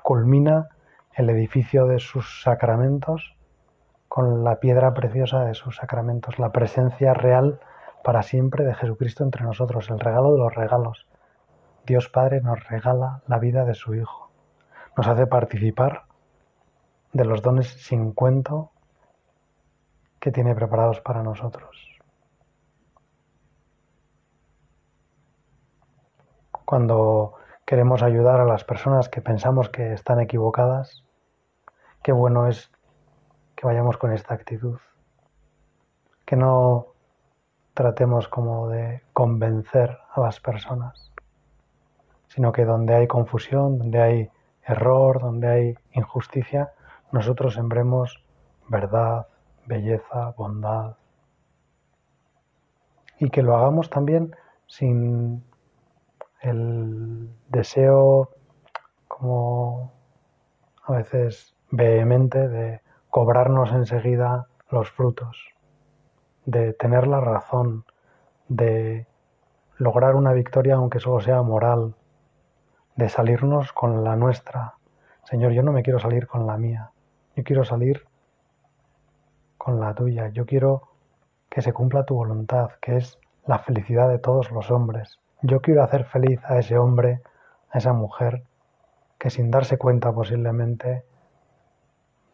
Culmina 0.03 0.69
el 1.15 1.31
edificio 1.31 1.87
de 1.87 1.99
sus 1.99 2.43
sacramentos 2.43 3.37
con 4.09 4.45
la 4.45 4.61
piedra 4.61 4.93
preciosa 4.95 5.45
de 5.45 5.55
sus 5.55 5.77
sacramentos, 5.77 6.39
la 6.39 6.53
presencia 6.53 7.15
real 7.15 7.59
para 8.03 8.23
siempre 8.23 8.65
de 8.65 8.75
Jesucristo 8.75 9.25
entre 9.25 9.45
nosotros, 9.45 9.91
el 9.91 9.99
regalo 9.99 10.33
de 10.33 10.39
los 10.39 10.55
regalos, 10.55 11.07
Dios 11.87 12.09
Padre 12.09 12.41
nos 12.41 12.67
regala 12.69 13.23
la 13.27 13.39
vida 13.39 13.65
de 13.65 13.75
su 13.75 13.95
Hijo. 13.95 14.31
Nos 14.97 15.07
hace 15.07 15.27
participar 15.27 16.05
de 17.13 17.25
los 17.25 17.43
dones 17.43 17.69
sin 17.69 18.13
cuento 18.13 18.73
que 20.19 20.33
tiene 20.33 20.55
preparados 20.55 21.01
para 21.01 21.23
nosotros. 21.23 22.01
Cuando 26.65 27.35
queremos 27.67 28.03
ayudar 28.03 28.41
a 28.41 28.47
las 28.47 28.65
personas 28.65 29.11
que 29.11 29.21
pensamos 29.21 29.69
que 29.69 29.93
están 29.93 30.21
equivocadas, 30.21 31.05
qué 32.03 32.13
bueno 32.13 32.47
es 32.47 32.71
que 33.55 33.67
vayamos 33.67 33.99
con 33.99 34.13
esta 34.13 34.33
actitud, 34.33 34.79
que 36.25 36.37
no 36.37 36.95
tratemos 37.75 38.29
como 38.29 38.69
de 38.69 39.03
convencer 39.13 39.99
a 40.15 40.21
las 40.21 40.41
personas, 40.41 41.13
sino 42.35 42.51
que 42.51 42.65
donde 42.65 42.95
hay 42.95 43.07
confusión, 43.07 43.79
donde 43.79 44.03
hay 44.03 44.31
error, 44.67 45.21
donde 45.21 45.49
hay 45.49 45.75
injusticia, 45.93 46.73
nosotros 47.13 47.55
sembremos 47.55 48.25
verdad, 48.69 49.29
belleza, 49.67 50.35
bondad. 50.37 50.97
Y 53.21 53.31
que 53.31 53.43
lo 53.43 53.57
hagamos 53.57 53.89
también 53.89 54.35
sin 54.67 55.45
el 56.41 57.31
deseo 57.49 58.31
como 59.07 59.93
a 60.83 60.93
veces 60.93 61.55
vehemente 61.71 62.49
de 62.49 62.81
cobrarnos 63.11 63.71
enseguida 63.71 64.49
los 64.71 64.91
frutos, 64.91 65.39
de 66.47 66.73
tener 66.73 67.07
la 67.07 67.21
razón, 67.21 67.85
de 68.49 69.07
lograr 69.77 70.17
una 70.17 70.33
victoria 70.33 70.75
aunque 70.75 70.99
solo 70.99 71.21
sea 71.21 71.41
moral, 71.43 71.95
de 72.97 73.09
salirnos 73.09 73.73
con 73.73 74.05
la 74.05 74.17
nuestra. 74.17 74.75
Señor, 75.25 75.53
yo 75.53 75.63
no 75.63 75.73
me 75.73 75.83
quiero 75.83 75.99
salir 75.99 76.27
con 76.27 76.47
la 76.47 76.57
mía, 76.57 76.91
yo 77.37 77.43
quiero 77.43 77.65
salir 77.65 78.07
con 79.59 79.81
la 79.81 79.95
tuya, 79.95 80.29
yo 80.29 80.47
quiero 80.47 80.83
que 81.49 81.63
se 81.63 81.73
cumpla 81.73 82.05
tu 82.05 82.15
voluntad, 82.15 82.71
que 82.81 82.97
es 82.97 83.19
la 83.47 83.59
felicidad 83.59 84.09
de 84.09 84.19
todos 84.19 84.51
los 84.51 84.71
hombres. 84.71 85.19
Yo 85.43 85.61
quiero 85.61 85.83
hacer 85.83 86.05
feliz 86.05 86.41
a 86.45 86.59
ese 86.59 86.79
hombre, 86.79 87.23
a 87.71 87.79
esa 87.79 87.93
mujer, 87.93 88.45
que 89.19 89.31
sin 89.31 89.51
darse 89.51 89.79
cuenta 89.79 90.13
posiblemente 90.13 91.05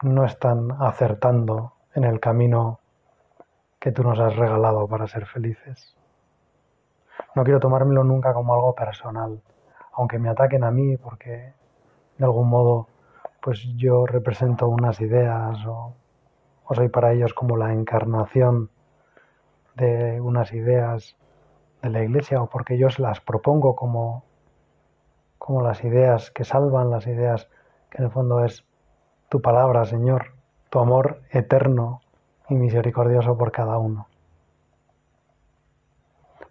no 0.03 0.25
están 0.25 0.71
acertando 0.81 1.75
en 1.95 2.05
el 2.05 2.21
camino 2.21 2.81
que 3.79 3.93
tú 3.93 4.03
nos 4.03 4.19
has 4.19 4.37
regalado 4.37 4.87
para 4.89 5.07
ser 5.07 5.27
felices. 5.27 5.95
No 7.35 7.45
quiero 7.45 7.61
tomármelo 7.61 8.05
nunca 8.05 8.33
como 8.35 8.55
algo 8.55 8.75
personal, 8.75 9.41
aunque 10.01 10.19
me 10.19 10.31
ataquen 10.31 10.65
a 10.65 10.71
mí 10.71 10.97
porque 10.97 11.53
de 12.17 12.25
algún 12.25 12.49
modo 12.49 12.89
pues 13.43 13.63
yo 13.77 14.07
represento 14.07 14.67
unas 14.67 14.99
ideas 15.03 15.59
o, 15.67 15.93
soy 16.73 16.89
para 16.89 17.13
ellos 17.13 17.35
como 17.35 17.57
la 17.59 17.73
encarnación 17.73 18.71
de 19.75 20.21
unas 20.21 20.53
ideas 20.55 21.17
de 21.83 21.91
la 21.91 22.03
iglesia 22.03 22.41
o 22.41 22.49
porque 22.49 22.79
yo 22.79 22.89
las 22.97 23.21
propongo 23.21 23.77
como, 23.77 24.25
como 25.37 25.63
las 25.63 25.85
ideas 25.85 26.31
que 26.31 26.45
salvan, 26.45 26.91
las 26.91 27.07
ideas 27.07 27.51
que 27.91 27.99
en 27.99 28.05
el 28.05 28.11
fondo 28.11 28.45
es 28.45 28.65
tu 29.29 29.43
palabra, 29.43 29.85
Señor, 29.85 30.33
tu 30.71 30.79
amor 30.79 31.21
eterno 31.31 32.01
y 32.49 32.55
misericordioso 32.55 33.37
por 33.37 33.53
cada 33.53 33.77
uno. 33.79 34.07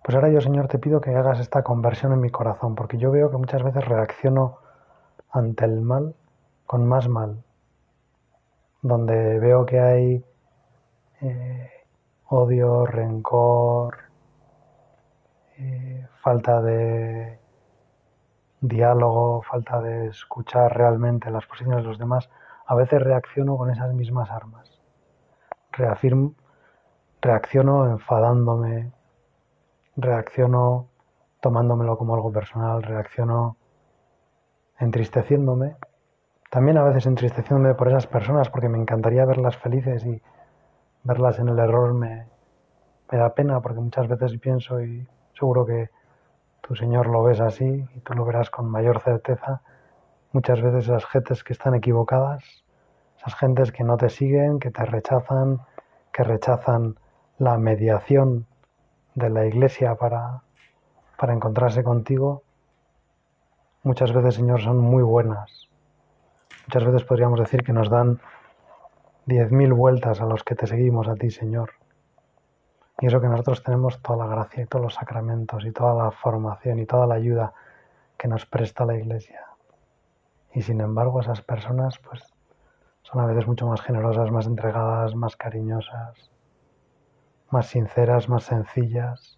Pues 0.04 0.16
ahora 0.16 0.30
yo, 0.30 0.42
Señor, 0.42 0.68
te 0.68 0.80
pido 0.80 1.02
que 1.02 1.16
hagas 1.16 1.40
esta 1.40 1.64
conversión 1.64 2.14
en 2.14 2.22
mi 2.22 2.30
corazón, 2.30 2.76
porque 2.76 2.98
yo 2.98 3.12
veo 3.12 3.30
que 3.30 3.38
muchas 3.38 3.64
veces 3.64 3.86
reacciono 3.86 4.60
ante 5.32 5.66
el 5.66 5.82
mal 5.82 6.16
con 6.66 6.88
más 6.88 7.08
mal, 7.08 7.44
donde 8.82 9.40
veo 9.40 9.66
que 9.66 9.80
hay 9.80 10.26
eh, 11.22 11.70
odio, 12.28 12.86
rencor, 12.86 13.98
eh, 15.58 16.08
falta 16.22 16.62
de 16.62 17.40
diálogo, 18.62 19.42
falta 19.42 19.82
de 19.82 20.08
escuchar 20.08 20.78
realmente 20.78 21.32
las 21.32 21.46
posiciones 21.46 21.84
de 21.84 21.90
los 21.90 22.00
demás, 22.00 22.30
a 22.66 22.76
veces 22.76 23.02
reacciono 23.02 23.58
con 23.58 23.72
esas 23.72 23.94
mismas 23.94 24.30
armas. 24.30 24.80
Reafirmo, 25.72 26.34
reacciono 27.22 27.88
enfadándome, 27.88 28.92
reacciono 30.02 30.88
tomándomelo 31.42 31.98
como 31.98 32.16
algo 32.16 32.32
personal, 32.32 32.84
reacciono 32.84 33.58
entristeciéndome. 34.80 35.76
También 36.50 36.78
a 36.78 36.84
veces 36.84 37.06
entristeciéndome 37.06 37.76
por 37.76 37.88
esas 37.88 38.08
personas 38.08 38.50
porque 38.50 38.70
me 38.70 38.78
encantaría 38.78 39.26
verlas 39.26 39.58
felices 39.58 40.06
y 40.06 40.22
verlas 41.04 41.40
en 41.40 41.50
el 41.50 41.60
error 41.60 41.94
me, 41.94 42.28
me 43.12 43.18
da 43.18 43.34
pena 43.34 43.62
porque 43.62 43.80
muchas 43.80 44.08
veces 44.08 44.38
pienso 44.40 44.82
y 44.82 45.08
seguro 45.34 45.66
que 45.66 45.90
tu 46.62 46.76
Señor 46.76 47.08
lo 47.08 47.24
ves 47.24 47.40
así 47.40 47.86
y 47.96 48.00
tú 48.02 48.14
lo 48.14 48.26
verás 48.26 48.50
con 48.50 48.70
mayor 48.70 49.00
certeza. 49.02 49.62
Muchas 50.32 50.62
veces 50.62 50.86
esas 50.86 51.06
gentes 51.06 51.44
que 51.44 51.54
están 51.54 51.74
equivocadas, 51.74 52.44
esas 53.18 53.36
gentes 53.36 53.72
que 53.72 53.84
no 53.84 53.98
te 53.98 54.10
siguen, 54.10 54.60
que 54.60 54.72
te 54.72 54.86
rechazan, 54.86 55.62
que 56.12 56.24
rechazan 56.24 57.00
la 57.38 57.58
mediación 57.58 58.46
de 59.20 59.30
la 59.30 59.46
iglesia 59.46 59.96
para, 59.96 60.42
para 61.18 61.34
encontrarse 61.34 61.84
contigo, 61.84 62.42
muchas 63.84 64.12
veces, 64.14 64.36
Señor, 64.36 64.62
son 64.62 64.80
muy 64.80 65.04
buenas. 65.04 65.70
Muchas 66.68 66.86
veces 66.86 67.04
podríamos 67.04 67.40
decir 67.40 67.64
que 67.64 67.74
nos 67.74 67.90
dan 67.90 68.20
diez 69.26 69.52
mil 69.52 69.74
vueltas 69.74 70.22
a 70.22 70.26
los 70.26 70.44
que 70.44 70.56
te 70.56 70.66
seguimos 70.66 71.08
a 71.08 71.16
ti, 71.16 71.30
Señor. 71.30 71.72
Y 73.02 73.08
eso 73.08 73.22
que 73.22 73.28
nosotros 73.28 73.64
tenemos 73.64 74.02
toda 74.02 74.26
la 74.26 74.32
gracia 74.36 74.64
y 74.64 74.66
todos 74.66 74.84
los 74.84 74.94
sacramentos 74.96 75.66
y 75.66 75.72
toda 75.72 75.94
la 75.94 76.12
formación 76.12 76.80
y 76.80 76.86
toda 76.86 77.08
la 77.08 77.16
ayuda 77.16 77.54
que 78.18 78.28
nos 78.28 78.46
presta 78.46 78.86
la 78.86 78.98
Iglesia. 78.98 79.46
Y 80.54 80.62
sin 80.64 80.82
embargo 80.82 81.22
esas 81.22 81.42
personas 81.42 82.00
pues 82.00 82.22
son 83.04 83.22
a 83.22 83.26
veces 83.26 83.48
mucho 83.48 83.68
más 83.68 83.82
generosas, 83.82 84.32
más 84.32 84.48
entregadas, 84.48 85.16
más 85.16 85.36
cariñosas, 85.38 86.30
más 87.52 87.68
sinceras, 87.68 88.30
más 88.30 88.44
sencillas, 88.44 89.38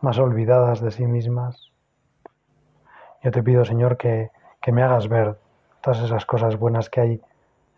más 0.00 0.18
olvidadas 0.18 0.80
de 0.80 0.90
sí 0.90 1.06
mismas. 1.06 1.72
Yo 3.22 3.30
te 3.30 3.42
pido, 3.42 3.64
Señor, 3.64 3.96
que, 3.96 4.30
que 4.60 4.72
me 4.72 4.82
hagas 4.82 5.08
ver 5.08 5.38
todas 5.82 6.00
esas 6.00 6.26
cosas 6.26 6.58
buenas 6.58 6.90
que 6.90 7.00
hay 7.00 7.22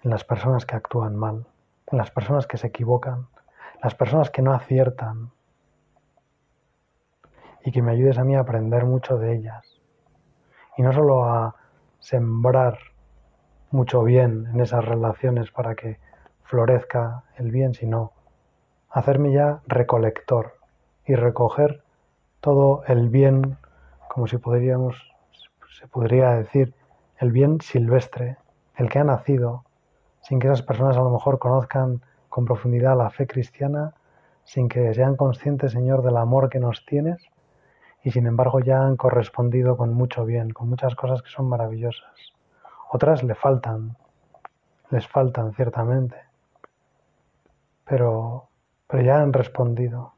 en 0.02 0.10
las 0.10 0.24
personas 0.24 0.66
que 0.66 0.76
actúan 0.76 1.16
mal, 1.16 1.46
en 1.90 1.98
las 1.98 2.10
personas 2.10 2.46
que 2.46 2.58
se 2.58 2.68
equivocan, 2.68 3.26
las 3.82 3.94
personas 3.94 4.30
que 4.30 4.42
no 4.42 4.52
aciertan 4.52 5.30
y 7.64 7.72
que 7.72 7.82
me 7.82 7.92
ayudes 7.92 8.18
a 8.18 8.24
mí 8.24 8.36
a 8.36 8.40
aprender 8.40 8.84
mucho 8.84 9.18
de 9.18 9.34
ellas. 9.34 9.80
Y 10.76 10.82
no 10.82 10.92
solo 10.92 11.24
a 11.24 11.56
sembrar 11.98 12.78
mucho 13.70 14.04
bien 14.04 14.46
en 14.52 14.60
esas 14.60 14.84
relaciones 14.84 15.50
para 15.50 15.74
que 15.74 15.98
florezca 16.44 17.24
el 17.36 17.50
bien, 17.50 17.74
sino 17.74 18.12
hacerme 18.96 19.30
ya 19.30 19.60
recolector 19.66 20.54
y 21.04 21.16
recoger 21.16 21.82
todo 22.40 22.82
el 22.86 23.10
bien, 23.10 23.58
como 24.08 24.26
si 24.26 24.38
podríamos, 24.38 24.96
se 25.78 25.86
podría 25.86 26.30
decir, 26.30 26.72
el 27.18 27.30
bien 27.30 27.60
silvestre, 27.60 28.38
el 28.74 28.88
que 28.88 28.98
ha 28.98 29.04
nacido, 29.04 29.64
sin 30.22 30.40
que 30.40 30.46
esas 30.46 30.62
personas 30.62 30.96
a 30.96 31.02
lo 31.02 31.10
mejor 31.10 31.38
conozcan 31.38 32.00
con 32.30 32.46
profundidad 32.46 32.96
la 32.96 33.10
fe 33.10 33.26
cristiana, 33.26 33.92
sin 34.44 34.66
que 34.66 34.94
sean 34.94 35.16
conscientes, 35.16 35.72
Señor, 35.72 36.00
del 36.02 36.16
amor 36.16 36.48
que 36.48 36.58
nos 36.58 36.86
tienes, 36.86 37.22
y 38.02 38.12
sin 38.12 38.26
embargo 38.26 38.60
ya 38.60 38.80
han 38.80 38.96
correspondido 38.96 39.76
con 39.76 39.92
mucho 39.92 40.24
bien, 40.24 40.54
con 40.54 40.70
muchas 40.70 40.94
cosas 40.94 41.20
que 41.20 41.28
son 41.28 41.50
maravillosas. 41.50 42.32
Otras 42.90 43.22
le 43.22 43.34
faltan, 43.34 43.94
les 44.88 45.06
faltan 45.06 45.52
ciertamente, 45.52 46.16
pero, 47.84 48.48
pero 48.86 49.02
ya 49.02 49.20
han 49.20 49.32
respondido. 49.32 50.14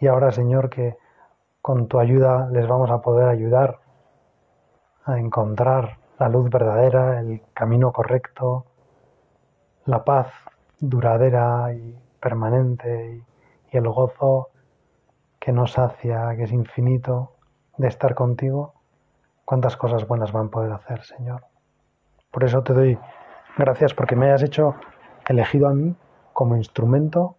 Y 0.00 0.06
ahora, 0.06 0.32
Señor, 0.32 0.70
que 0.70 0.96
con 1.60 1.86
tu 1.86 1.98
ayuda 1.98 2.48
les 2.50 2.66
vamos 2.66 2.90
a 2.90 3.00
poder 3.00 3.28
ayudar 3.28 3.78
a 5.04 5.18
encontrar 5.18 5.98
la 6.18 6.28
luz 6.28 6.50
verdadera, 6.50 7.20
el 7.20 7.42
camino 7.54 7.92
correcto, 7.92 8.66
la 9.86 10.04
paz 10.04 10.28
duradera 10.78 11.72
y 11.74 11.96
permanente 12.20 13.22
y, 13.70 13.76
el 13.76 13.88
gozo 13.88 14.50
que 15.40 15.50
nos 15.50 15.72
sacia, 15.72 16.36
que 16.36 16.42
es 16.42 16.52
infinito 16.52 17.32
de 17.78 17.88
estar 17.88 18.14
contigo, 18.14 18.74
cuántas 19.46 19.78
cosas 19.78 20.06
buenas 20.06 20.30
van 20.30 20.48
a 20.48 20.50
poder 20.50 20.72
hacer, 20.72 21.02
Señor. 21.04 21.46
Por 22.30 22.44
eso 22.44 22.62
te 22.62 22.74
doy 22.74 22.98
gracias 23.56 23.94
porque 23.94 24.14
me 24.14 24.26
hayas 24.26 24.42
hecho 24.42 24.74
elegido 25.26 25.68
a 25.68 25.72
mí 25.72 25.96
como 26.42 26.56
instrumento 26.56 27.36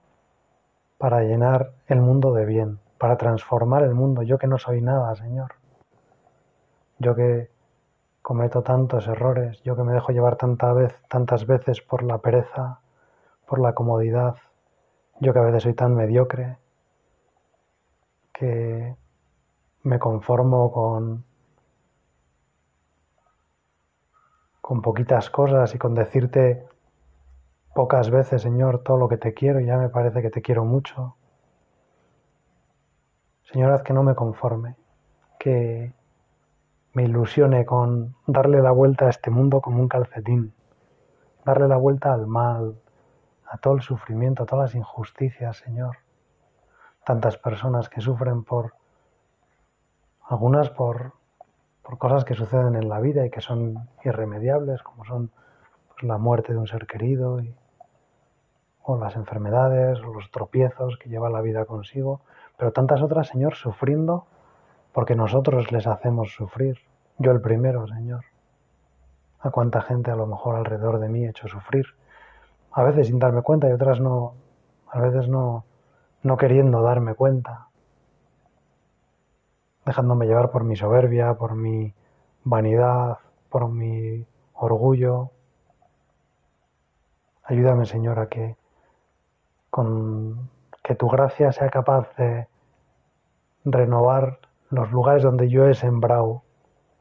para 0.98 1.24
llenar 1.24 1.74
el 1.88 2.00
mundo 2.00 2.32
de 2.32 2.46
bien, 2.46 2.80
para 2.98 3.18
transformar 3.18 3.84
el 3.84 3.94
mundo. 3.94 4.24
Yo 4.24 4.38
que 4.38 4.48
no 4.48 4.58
soy 4.58 4.80
nada, 4.82 5.14
Señor. 5.14 5.56
Yo 7.00 7.14
que 7.14 7.50
cometo 8.22 8.64
tantos 8.64 9.06
errores, 9.10 9.62
yo 9.64 9.76
que 9.76 9.84
me 9.84 9.92
dejo 9.92 10.14
llevar 10.14 10.38
tantas 10.38 11.46
veces 11.46 11.82
por 11.82 12.02
la 12.02 12.20
pereza, 12.20 12.80
por 13.46 13.60
la 13.60 13.74
comodidad, 13.74 14.38
yo 15.20 15.34
que 15.34 15.40
a 15.40 15.44
veces 15.44 15.64
soy 15.64 15.74
tan 15.74 15.96
mediocre 15.96 16.58
que 18.32 18.96
me 19.82 20.00
conformo 20.00 20.72
con 20.72 21.26
con 24.62 24.82
poquitas 24.82 25.30
cosas 25.30 25.76
y 25.76 25.78
con 25.78 25.94
decirte 25.94 26.66
pocas 27.74 28.10
veces, 28.10 28.42
Señor, 28.42 28.84
todo 28.84 28.98
lo 28.98 29.08
que 29.10 29.18
te 29.18 29.34
quiero 29.34 29.60
y 29.60 29.66
ya 29.66 29.78
me 29.78 29.90
parece 29.90 30.22
que 30.22 30.30
te 30.30 30.42
quiero 30.42 30.64
mucho. 30.64 31.16
Señor, 33.52 33.72
haz 33.72 33.84
que 33.84 33.94
no 33.94 34.04
me 34.04 34.16
conforme, 34.16 34.76
que 35.40 35.94
me 36.94 37.04
ilusione 37.04 37.66
con 37.66 38.16
darle 38.28 38.62
la 38.62 38.72
vuelta 38.72 39.06
a 39.06 39.10
este 39.10 39.30
mundo 39.30 39.62
como 39.62 39.80
un 39.80 39.88
calcetín, 39.88 40.54
darle 41.46 41.68
la 41.68 41.78
vuelta 41.78 42.14
al 42.14 42.28
mal, 42.28 42.80
a 43.50 43.58
todo 43.58 43.76
el 43.76 43.82
sufrimiento, 43.82 44.44
a 44.44 44.46
todas 44.46 44.70
las 44.72 44.76
injusticias, 44.76 45.58
Señor. 45.58 45.98
Tantas 47.06 47.38
personas 47.38 47.90
que 47.90 48.02
sufren 48.02 48.44
por, 48.44 48.74
algunas 50.28 50.70
por, 50.70 51.14
por 51.84 51.98
cosas 51.98 52.26
que 52.26 52.34
suceden 52.34 52.76
en 52.76 52.90
la 52.90 53.00
vida 53.00 53.26
y 53.26 53.30
que 53.30 53.42
son 53.42 53.90
irremediables, 54.04 54.82
como 54.84 55.06
son 55.06 55.32
pues, 55.90 56.04
la 56.04 56.18
muerte 56.18 56.54
de 56.54 56.60
un 56.60 56.68
ser 56.68 56.88
querido, 56.88 57.42
o 58.84 58.98
las 58.98 59.16
enfermedades, 59.16 60.00
o 60.02 60.14
los 60.14 60.30
tropiezos 60.32 60.98
que 60.98 61.10
lleva 61.10 61.30
la 61.30 61.42
vida 61.42 61.66
consigo, 61.66 62.22
pero 62.58 62.72
tantas 62.72 63.02
otras, 63.02 63.28
Señor, 63.28 63.56
sufriendo 63.56 64.26
porque 64.94 65.16
nosotros 65.16 65.72
les 65.72 65.88
hacemos 65.88 66.34
sufrir. 66.34 66.78
Yo 67.18 67.32
el 67.32 67.42
primero, 67.42 67.88
Señor. 67.88 68.26
A 69.40 69.50
cuánta 69.50 69.82
gente 69.82 70.12
a 70.12 70.16
lo 70.16 70.28
mejor 70.28 70.56
alrededor 70.56 71.00
de 71.00 71.10
mí 71.10 71.26
he 71.26 71.30
hecho 71.30 71.48
sufrir. 71.48 71.86
A 72.72 72.84
veces 72.84 73.08
sin 73.08 73.20
darme 73.20 73.42
cuenta 73.42 73.68
y 73.68 73.72
otras 73.72 74.00
no, 74.00 74.36
a 74.90 75.00
veces 75.00 75.28
no, 75.28 75.66
no 76.22 76.38
queriendo 76.38 76.82
darme 76.82 77.16
cuenta. 77.16 77.68
Dejándome 79.86 80.28
llevar 80.28 80.52
por 80.52 80.64
mi 80.64 80.76
soberbia, 80.76 81.34
por 81.34 81.56
mi 81.56 81.94
vanidad, 82.44 83.18
por 83.50 83.68
mi 83.70 84.26
orgullo. 84.54 85.32
Ayúdame, 87.44 87.86
Señor, 87.86 88.20
a 88.20 88.28
que 88.28 88.56
con 89.74 90.52
que 90.84 90.94
tu 90.94 91.10
gracia 91.10 91.52
sea 91.52 91.72
capaz 91.72 92.16
de 92.16 92.48
renovar 93.66 94.38
los 94.70 94.92
lugares 94.92 95.24
donde 95.24 95.50
yo 95.50 95.68
he 95.68 95.74
sembrado 95.74 96.44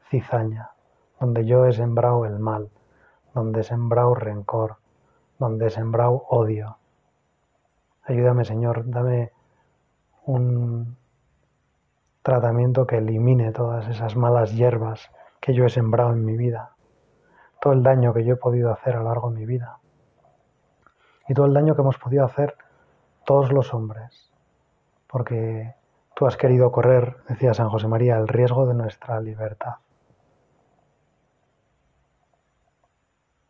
cizaña, 0.09 0.71
donde 1.19 1.45
yo 1.45 1.67
he 1.67 1.73
sembrado 1.73 2.25
el 2.25 2.39
mal, 2.39 2.71
donde 3.35 3.61
he 3.61 3.63
sembrado 3.63 4.15
rencor, 4.15 4.77
donde 5.37 5.67
he 5.67 5.69
sembrado 5.69 6.25
odio. 6.29 6.77
Ayúdame, 8.05 8.43
Señor, 8.43 8.89
dame 8.89 9.33
un 10.25 10.97
tratamiento 12.23 12.87
que 12.87 12.97
elimine 12.97 13.51
todas 13.51 13.87
esas 13.87 14.15
malas 14.15 14.51
hierbas 14.55 15.11
que 15.39 15.53
yo 15.53 15.65
he 15.65 15.69
sembrado 15.69 16.11
en 16.13 16.25
mi 16.25 16.37
vida, 16.37 16.71
todo 17.61 17.73
el 17.73 17.83
daño 17.83 18.15
que 18.15 18.25
yo 18.25 18.33
he 18.33 18.37
podido 18.37 18.71
hacer 18.71 18.95
a 18.95 19.03
lo 19.03 19.09
largo 19.09 19.29
de 19.29 19.37
mi 19.37 19.45
vida 19.45 19.77
y 21.27 21.35
todo 21.35 21.45
el 21.45 21.53
daño 21.53 21.75
que 21.75 21.81
hemos 21.81 21.99
podido 21.99 22.25
hacer 22.25 22.55
todos 23.25 23.51
los 23.51 23.73
hombres, 23.73 24.31
porque 25.07 25.73
Tú 26.15 26.27
has 26.27 26.37
querido 26.37 26.71
correr, 26.71 27.17
decía 27.27 27.55
San 27.55 27.69
José 27.69 27.87
María, 27.87 28.17
el 28.17 28.27
riesgo 28.27 28.67
de 28.67 28.75
nuestra 28.75 29.19
libertad. 29.19 29.75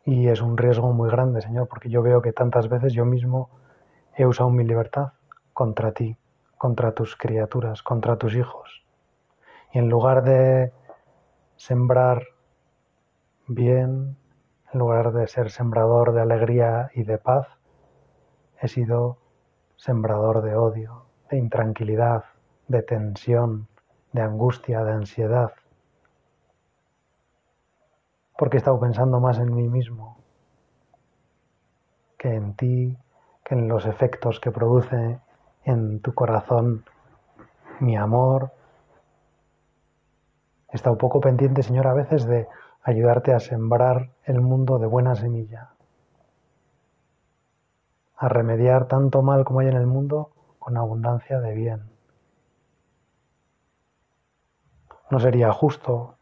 Y 0.06 0.28
es 0.28 0.40
un 0.40 0.56
riesgo 0.56 0.92
muy 0.92 1.10
grande, 1.10 1.42
Señor, 1.42 1.68
porque 1.68 1.90
yo 1.90 2.02
veo 2.02 2.22
que 2.22 2.32
tantas 2.32 2.68
veces 2.68 2.94
yo 2.94 3.04
mismo 3.04 3.50
he 4.16 4.24
usado 4.24 4.48
mi 4.48 4.64
libertad 4.64 5.12
contra 5.52 5.92
ti, 5.92 6.16
contra 6.56 6.92
tus 6.92 7.16
criaturas, 7.16 7.82
contra 7.82 8.16
tus 8.16 8.34
hijos. 8.34 8.82
Y 9.72 9.78
en 9.78 9.90
lugar 9.90 10.22
de 10.22 10.72
sembrar 11.56 12.22
bien, 13.46 14.16
en 14.72 14.78
lugar 14.78 15.12
de 15.12 15.26
ser 15.26 15.50
sembrador 15.50 16.12
de 16.14 16.22
alegría 16.22 16.90
y 16.94 17.02
de 17.02 17.18
paz, 17.18 17.46
he 18.60 18.68
sido 18.68 19.18
sembrador 19.76 20.42
de 20.42 20.56
odio, 20.56 21.06
de 21.30 21.38
intranquilidad, 21.38 22.24
de 22.68 22.82
tensión, 22.82 23.68
de 24.12 24.22
angustia, 24.22 24.84
de 24.84 24.92
ansiedad. 24.92 25.52
Porque 28.36 28.56
he 28.56 28.58
estado 28.58 28.80
pensando 28.80 29.20
más 29.20 29.38
en 29.38 29.54
mí 29.54 29.68
mismo 29.68 30.18
que 32.18 32.34
en 32.34 32.54
ti, 32.54 32.96
que 33.44 33.54
en 33.54 33.68
los 33.68 33.84
efectos 33.84 34.40
que 34.40 34.50
produce 34.50 35.20
en 35.64 36.00
tu 36.00 36.14
corazón 36.14 36.84
mi 37.80 37.96
amor. 37.96 38.52
He 40.70 40.76
estado 40.76 40.96
poco 40.96 41.20
pendiente, 41.20 41.62
Señor, 41.62 41.86
a 41.86 41.92
veces 41.92 42.24
de 42.24 42.48
ayudarte 42.82 43.34
a 43.34 43.40
sembrar 43.40 44.10
el 44.24 44.40
mundo 44.40 44.78
de 44.78 44.86
buena 44.86 45.14
semilla, 45.14 45.73
a 48.16 48.28
remediar 48.28 48.86
tanto 48.86 49.22
mal 49.22 49.44
como 49.44 49.60
hay 49.60 49.68
en 49.68 49.76
el 49.76 49.86
mundo 49.86 50.30
con 50.58 50.76
abundancia 50.76 51.40
de 51.40 51.54
bien. 51.54 51.82
No 55.10 55.20
sería 55.20 55.52
justo 55.52 56.16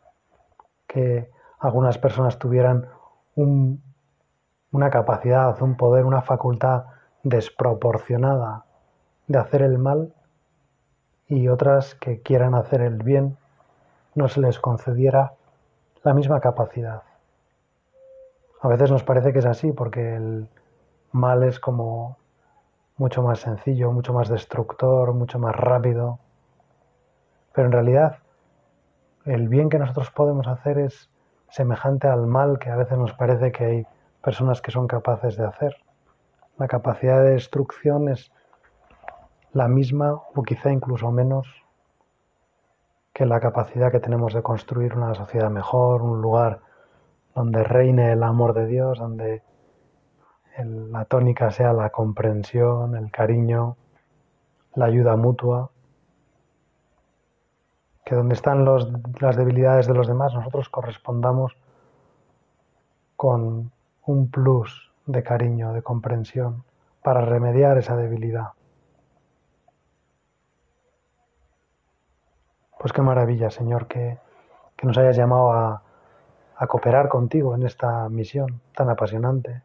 que 0.86 1.30
algunas 1.58 1.98
personas 1.98 2.38
tuvieran 2.38 2.88
una 3.36 4.90
capacidad, 4.90 5.60
un 5.62 5.76
poder, 5.76 6.04
una 6.04 6.22
facultad 6.22 6.84
desproporcionada 7.22 8.64
de 9.28 9.38
hacer 9.38 9.62
el 9.62 9.78
mal 9.78 10.12
y 11.28 11.48
otras 11.48 11.94
que 11.94 12.20
quieran 12.20 12.54
hacer 12.54 12.82
el 12.82 13.02
bien 13.02 13.38
no 14.14 14.28
se 14.28 14.40
les 14.40 14.58
concediera 14.58 15.34
la 16.02 16.12
misma 16.12 16.40
capacidad. 16.40 17.02
A 18.60 18.68
veces 18.68 18.90
nos 18.90 19.04
parece 19.04 19.32
que 19.32 19.38
es 19.38 19.46
así 19.46 19.72
porque 19.72 20.16
el 20.16 20.48
mal 21.12 21.42
es 21.42 21.60
como 21.60 22.16
mucho 22.96 23.22
más 23.22 23.40
sencillo, 23.40 23.92
mucho 23.92 24.12
más 24.12 24.28
destructor, 24.28 25.12
mucho 25.12 25.38
más 25.38 25.54
rápido. 25.54 26.18
Pero 27.52 27.66
en 27.66 27.72
realidad 27.72 28.18
el 29.24 29.48
bien 29.48 29.68
que 29.68 29.78
nosotros 29.78 30.10
podemos 30.10 30.46
hacer 30.46 30.78
es 30.78 31.10
semejante 31.48 32.08
al 32.08 32.26
mal 32.26 32.58
que 32.58 32.70
a 32.70 32.76
veces 32.76 32.98
nos 32.98 33.12
parece 33.12 33.52
que 33.52 33.64
hay 33.64 33.86
personas 34.22 34.60
que 34.62 34.70
son 34.70 34.86
capaces 34.86 35.36
de 35.36 35.46
hacer. 35.46 35.76
La 36.58 36.66
capacidad 36.66 37.22
de 37.22 37.32
destrucción 37.32 38.08
es 38.08 38.32
la 39.52 39.68
misma 39.68 40.14
o 40.34 40.42
quizá 40.42 40.72
incluso 40.72 41.10
menos 41.10 41.46
que 43.12 43.26
la 43.26 43.40
capacidad 43.40 43.92
que 43.92 44.00
tenemos 44.00 44.32
de 44.32 44.42
construir 44.42 44.94
una 44.94 45.14
sociedad 45.14 45.50
mejor, 45.50 46.02
un 46.02 46.22
lugar 46.22 46.60
donde 47.34 47.62
reine 47.62 48.12
el 48.12 48.22
amor 48.22 48.54
de 48.54 48.66
Dios, 48.66 48.98
donde 48.98 49.42
la 50.58 51.04
tónica 51.06 51.50
sea 51.50 51.72
la 51.72 51.90
comprensión, 51.90 52.94
el 52.96 53.10
cariño, 53.10 53.76
la 54.74 54.86
ayuda 54.86 55.16
mutua, 55.16 55.70
que 58.04 58.14
donde 58.14 58.34
están 58.34 58.64
las 58.64 59.36
debilidades 59.36 59.86
de 59.86 59.94
los 59.94 60.06
demás 60.06 60.34
nosotros 60.34 60.68
correspondamos 60.68 61.56
con 63.16 63.70
un 64.04 64.30
plus 64.30 64.92
de 65.06 65.22
cariño, 65.22 65.72
de 65.72 65.82
comprensión, 65.82 66.64
para 67.02 67.22
remediar 67.22 67.78
esa 67.78 67.96
debilidad. 67.96 68.48
Pues 72.78 72.92
qué 72.92 73.00
maravilla, 73.00 73.50
Señor, 73.50 73.86
que, 73.86 74.18
nos 74.82 74.98
hayas 74.98 75.16
llamado 75.16 75.52
a, 75.52 75.82
a 76.56 76.66
cooperar 76.66 77.08
contigo 77.08 77.54
en 77.54 77.62
esta 77.62 78.08
misión 78.08 78.60
tan 78.74 78.90
apasionante 78.90 79.62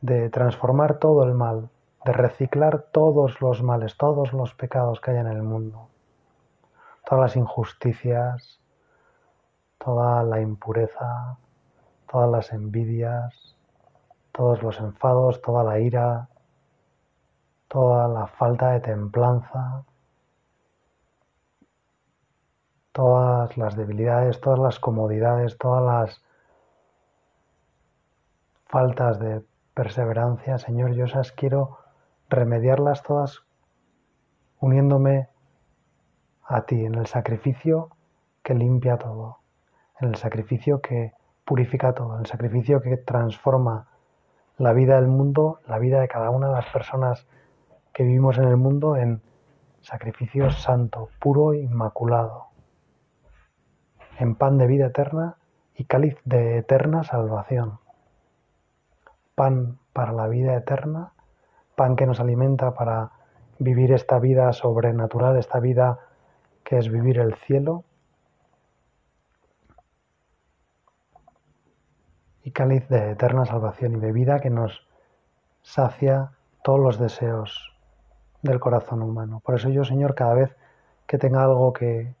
de 0.00 0.30
transformar 0.30 0.98
todo 0.98 1.24
el 1.24 1.34
mal, 1.34 1.70
de 2.04 2.12
reciclar 2.12 2.82
todos 2.92 3.40
los 3.40 3.62
males, 3.62 3.96
todos 3.96 4.32
los 4.32 4.54
pecados 4.54 5.00
que 5.00 5.12
hay 5.12 5.18
en 5.18 5.26
el 5.26 5.42
mundo, 5.42 5.88
todas 7.04 7.22
las 7.22 7.36
injusticias, 7.36 8.60
toda 9.78 10.22
la 10.22 10.40
impureza, 10.40 11.38
todas 12.10 12.30
las 12.30 12.52
envidias, 12.52 13.56
todos 14.32 14.62
los 14.62 14.78
enfados, 14.80 15.40
toda 15.42 15.64
la 15.64 15.78
ira, 15.78 16.28
toda 17.68 18.06
la 18.08 18.26
falta 18.26 18.70
de 18.70 18.80
templanza, 18.80 19.84
todas 22.92 23.56
las 23.56 23.76
debilidades, 23.76 24.40
todas 24.40 24.58
las 24.58 24.78
comodidades, 24.78 25.58
todas 25.58 25.82
las 25.82 26.22
faltas 28.66 29.18
de 29.18 29.44
perseverancia, 29.76 30.56
Señor, 30.56 30.94
yo 30.94 31.04
esas 31.04 31.32
quiero 31.32 31.76
remediarlas 32.30 33.02
todas 33.02 33.44
uniéndome 34.58 35.28
a 36.42 36.62
ti 36.62 36.86
en 36.86 36.94
el 36.94 37.06
sacrificio 37.06 37.90
que 38.42 38.54
limpia 38.54 38.96
todo, 38.96 39.40
en 40.00 40.08
el 40.08 40.14
sacrificio 40.14 40.80
que 40.80 41.12
purifica 41.44 41.92
todo, 41.92 42.14
en 42.14 42.20
el 42.20 42.26
sacrificio 42.26 42.80
que 42.80 42.96
transforma 42.96 43.88
la 44.56 44.72
vida 44.72 44.96
del 44.96 45.08
mundo, 45.08 45.60
la 45.66 45.78
vida 45.78 46.00
de 46.00 46.08
cada 46.08 46.30
una 46.30 46.48
de 46.48 46.54
las 46.54 46.70
personas 46.70 47.26
que 47.92 48.04
vivimos 48.04 48.38
en 48.38 48.44
el 48.44 48.56
mundo 48.56 48.96
en 48.96 49.20
sacrificio 49.82 50.50
santo, 50.50 51.10
puro, 51.20 51.52
inmaculado 51.52 52.46
en 54.18 54.36
pan 54.36 54.56
de 54.56 54.66
vida 54.66 54.86
eterna 54.86 55.36
y 55.74 55.84
cáliz 55.84 56.16
de 56.24 56.56
eterna 56.56 57.04
salvación. 57.04 57.78
Pan 59.36 59.78
para 59.92 60.12
la 60.12 60.26
vida 60.26 60.56
eterna, 60.56 61.12
pan 61.76 61.94
que 61.94 62.06
nos 62.06 62.18
alimenta 62.18 62.74
para 62.74 63.12
vivir 63.60 63.92
esta 63.92 64.18
vida 64.18 64.52
sobrenatural, 64.52 65.36
esta 65.36 65.60
vida 65.60 66.00
que 66.64 66.78
es 66.78 66.90
vivir 66.90 67.18
el 67.20 67.34
cielo. 67.36 67.84
Y 72.42 72.50
cáliz 72.50 72.88
de 72.88 73.12
eterna 73.12 73.44
salvación 73.44 73.92
y 73.92 74.00
bebida 74.00 74.40
que 74.40 74.50
nos 74.50 74.88
sacia 75.62 76.32
todos 76.64 76.80
los 76.80 76.98
deseos 76.98 77.76
del 78.42 78.58
corazón 78.58 79.02
humano. 79.02 79.40
Por 79.44 79.54
eso 79.54 79.68
yo, 79.68 79.84
Señor, 79.84 80.14
cada 80.16 80.34
vez 80.34 80.56
que 81.06 81.18
tenga 81.18 81.44
algo 81.44 81.72
que, 81.72 82.14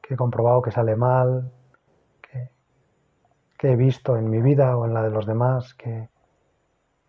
que 0.00 0.14
he 0.14 0.16
comprobado 0.16 0.62
que 0.62 0.70
sale 0.70 0.96
mal, 0.96 1.52
que, 2.22 2.50
he 3.72 3.76
visto 3.76 4.16
en 4.16 4.30
mi 4.30 4.40
vida 4.40 4.76
o 4.76 4.84
en 4.86 4.94
la 4.94 5.02
de 5.02 5.10
los 5.10 5.26
demás, 5.26 5.74
que, 5.74 6.08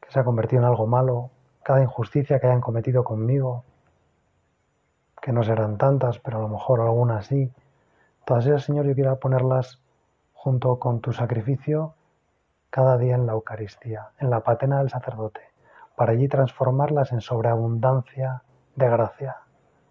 que 0.08 0.13
se 0.13 0.20
ha 0.22 0.24
convertido 0.24 0.62
en 0.62 0.67
algo 0.70 0.88
malo, 0.88 1.32
cada 1.63 1.84
injusticia 1.84 2.39
que 2.39 2.48
hayan 2.48 2.62
cometido 2.62 3.04
conmigo, 3.04 3.65
que 5.22 5.34
no 5.34 5.43
serán 5.43 5.78
tantas, 5.78 6.17
pero 6.20 6.38
a 6.38 6.41
lo 6.41 6.48
mejor 6.48 6.80
algunas 6.80 7.26
sí. 7.26 7.52
Todas 8.26 8.46
esas, 8.46 8.63
Señor, 8.63 8.86
yo 8.86 8.96
quiero 8.96 9.20
ponerlas 9.20 9.82
junto 10.34 10.80
con 10.80 11.02
tu 11.02 11.12
sacrificio 11.12 11.93
cada 12.70 12.98
día 12.98 13.15
en 13.15 13.26
la 13.26 13.34
Eucaristía, 13.34 14.12
en 14.20 14.30
la 14.30 14.39
patena 14.39 14.80
del 14.80 14.89
sacerdote, 14.89 15.41
para 15.98 16.13
allí 16.13 16.30
transformarlas 16.30 17.12
en 17.12 17.20
sobreabundancia 17.20 18.43
de 18.78 18.89
gracia, 18.89 19.38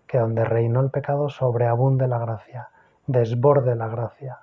que 0.06 0.18
donde 0.18 0.44
reinó 0.44 0.80
el 0.80 0.90
pecado 0.90 1.28
sobreabunde 1.28 2.08
la 2.08 2.18
gracia, 2.18 2.70
desborde 3.06 3.76
la 3.76 3.88
gracia. 3.88 4.38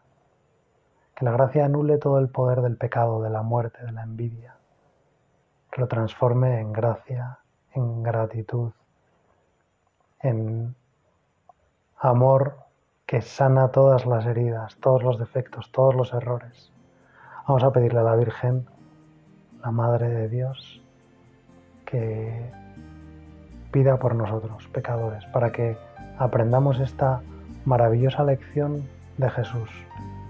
Que 1.16 1.26
la 1.26 1.32
gracia 1.32 1.66
anule 1.66 1.98
todo 1.98 2.20
el 2.20 2.30
poder 2.30 2.62
del 2.62 2.78
pecado, 2.78 3.24
de 3.24 3.32
la 3.32 3.42
muerte, 3.42 3.84
de 3.84 3.92
la 3.92 4.04
envidia. 4.04 4.56
Lo 5.76 5.88
transforme 5.88 6.60
en 6.60 6.72
gracia, 6.72 7.40
en 7.74 8.04
gratitud, 8.04 8.72
en 10.20 10.76
amor 11.98 12.58
que 13.08 13.22
sana 13.22 13.70
todas 13.70 14.06
las 14.06 14.26
heridas, 14.26 14.78
todos 14.78 15.04
los 15.04 15.18
defectos, 15.18 15.72
todos 15.72 15.96
los 15.96 16.14
errores. 16.14 16.72
Vamos 17.48 17.64
a 17.64 17.72
pedirle 17.72 18.00
a 18.00 18.04
la 18.04 18.16
Virgen, 18.16 18.68
la 19.62 19.72
Madre 19.72 20.10
de 20.10 20.30
Dios, 20.30 20.82
que 21.86 22.52
pida 23.72 23.98
por 23.98 24.14
nosotros, 24.14 24.68
pecadores, 24.68 25.26
para 25.28 25.52
que 25.52 25.78
aprendamos 26.20 26.80
esta 26.80 27.22
maravillosa 27.66 28.24
lección 28.24 28.88
de 29.18 29.30
Jesús. 29.30 29.70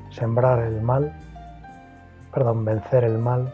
Sembrar 0.09 0.59
el 0.59 0.81
mal, 0.81 1.13
perdón, 2.33 2.63
vencer 2.63 3.03
el 3.03 3.17
mal, 3.17 3.53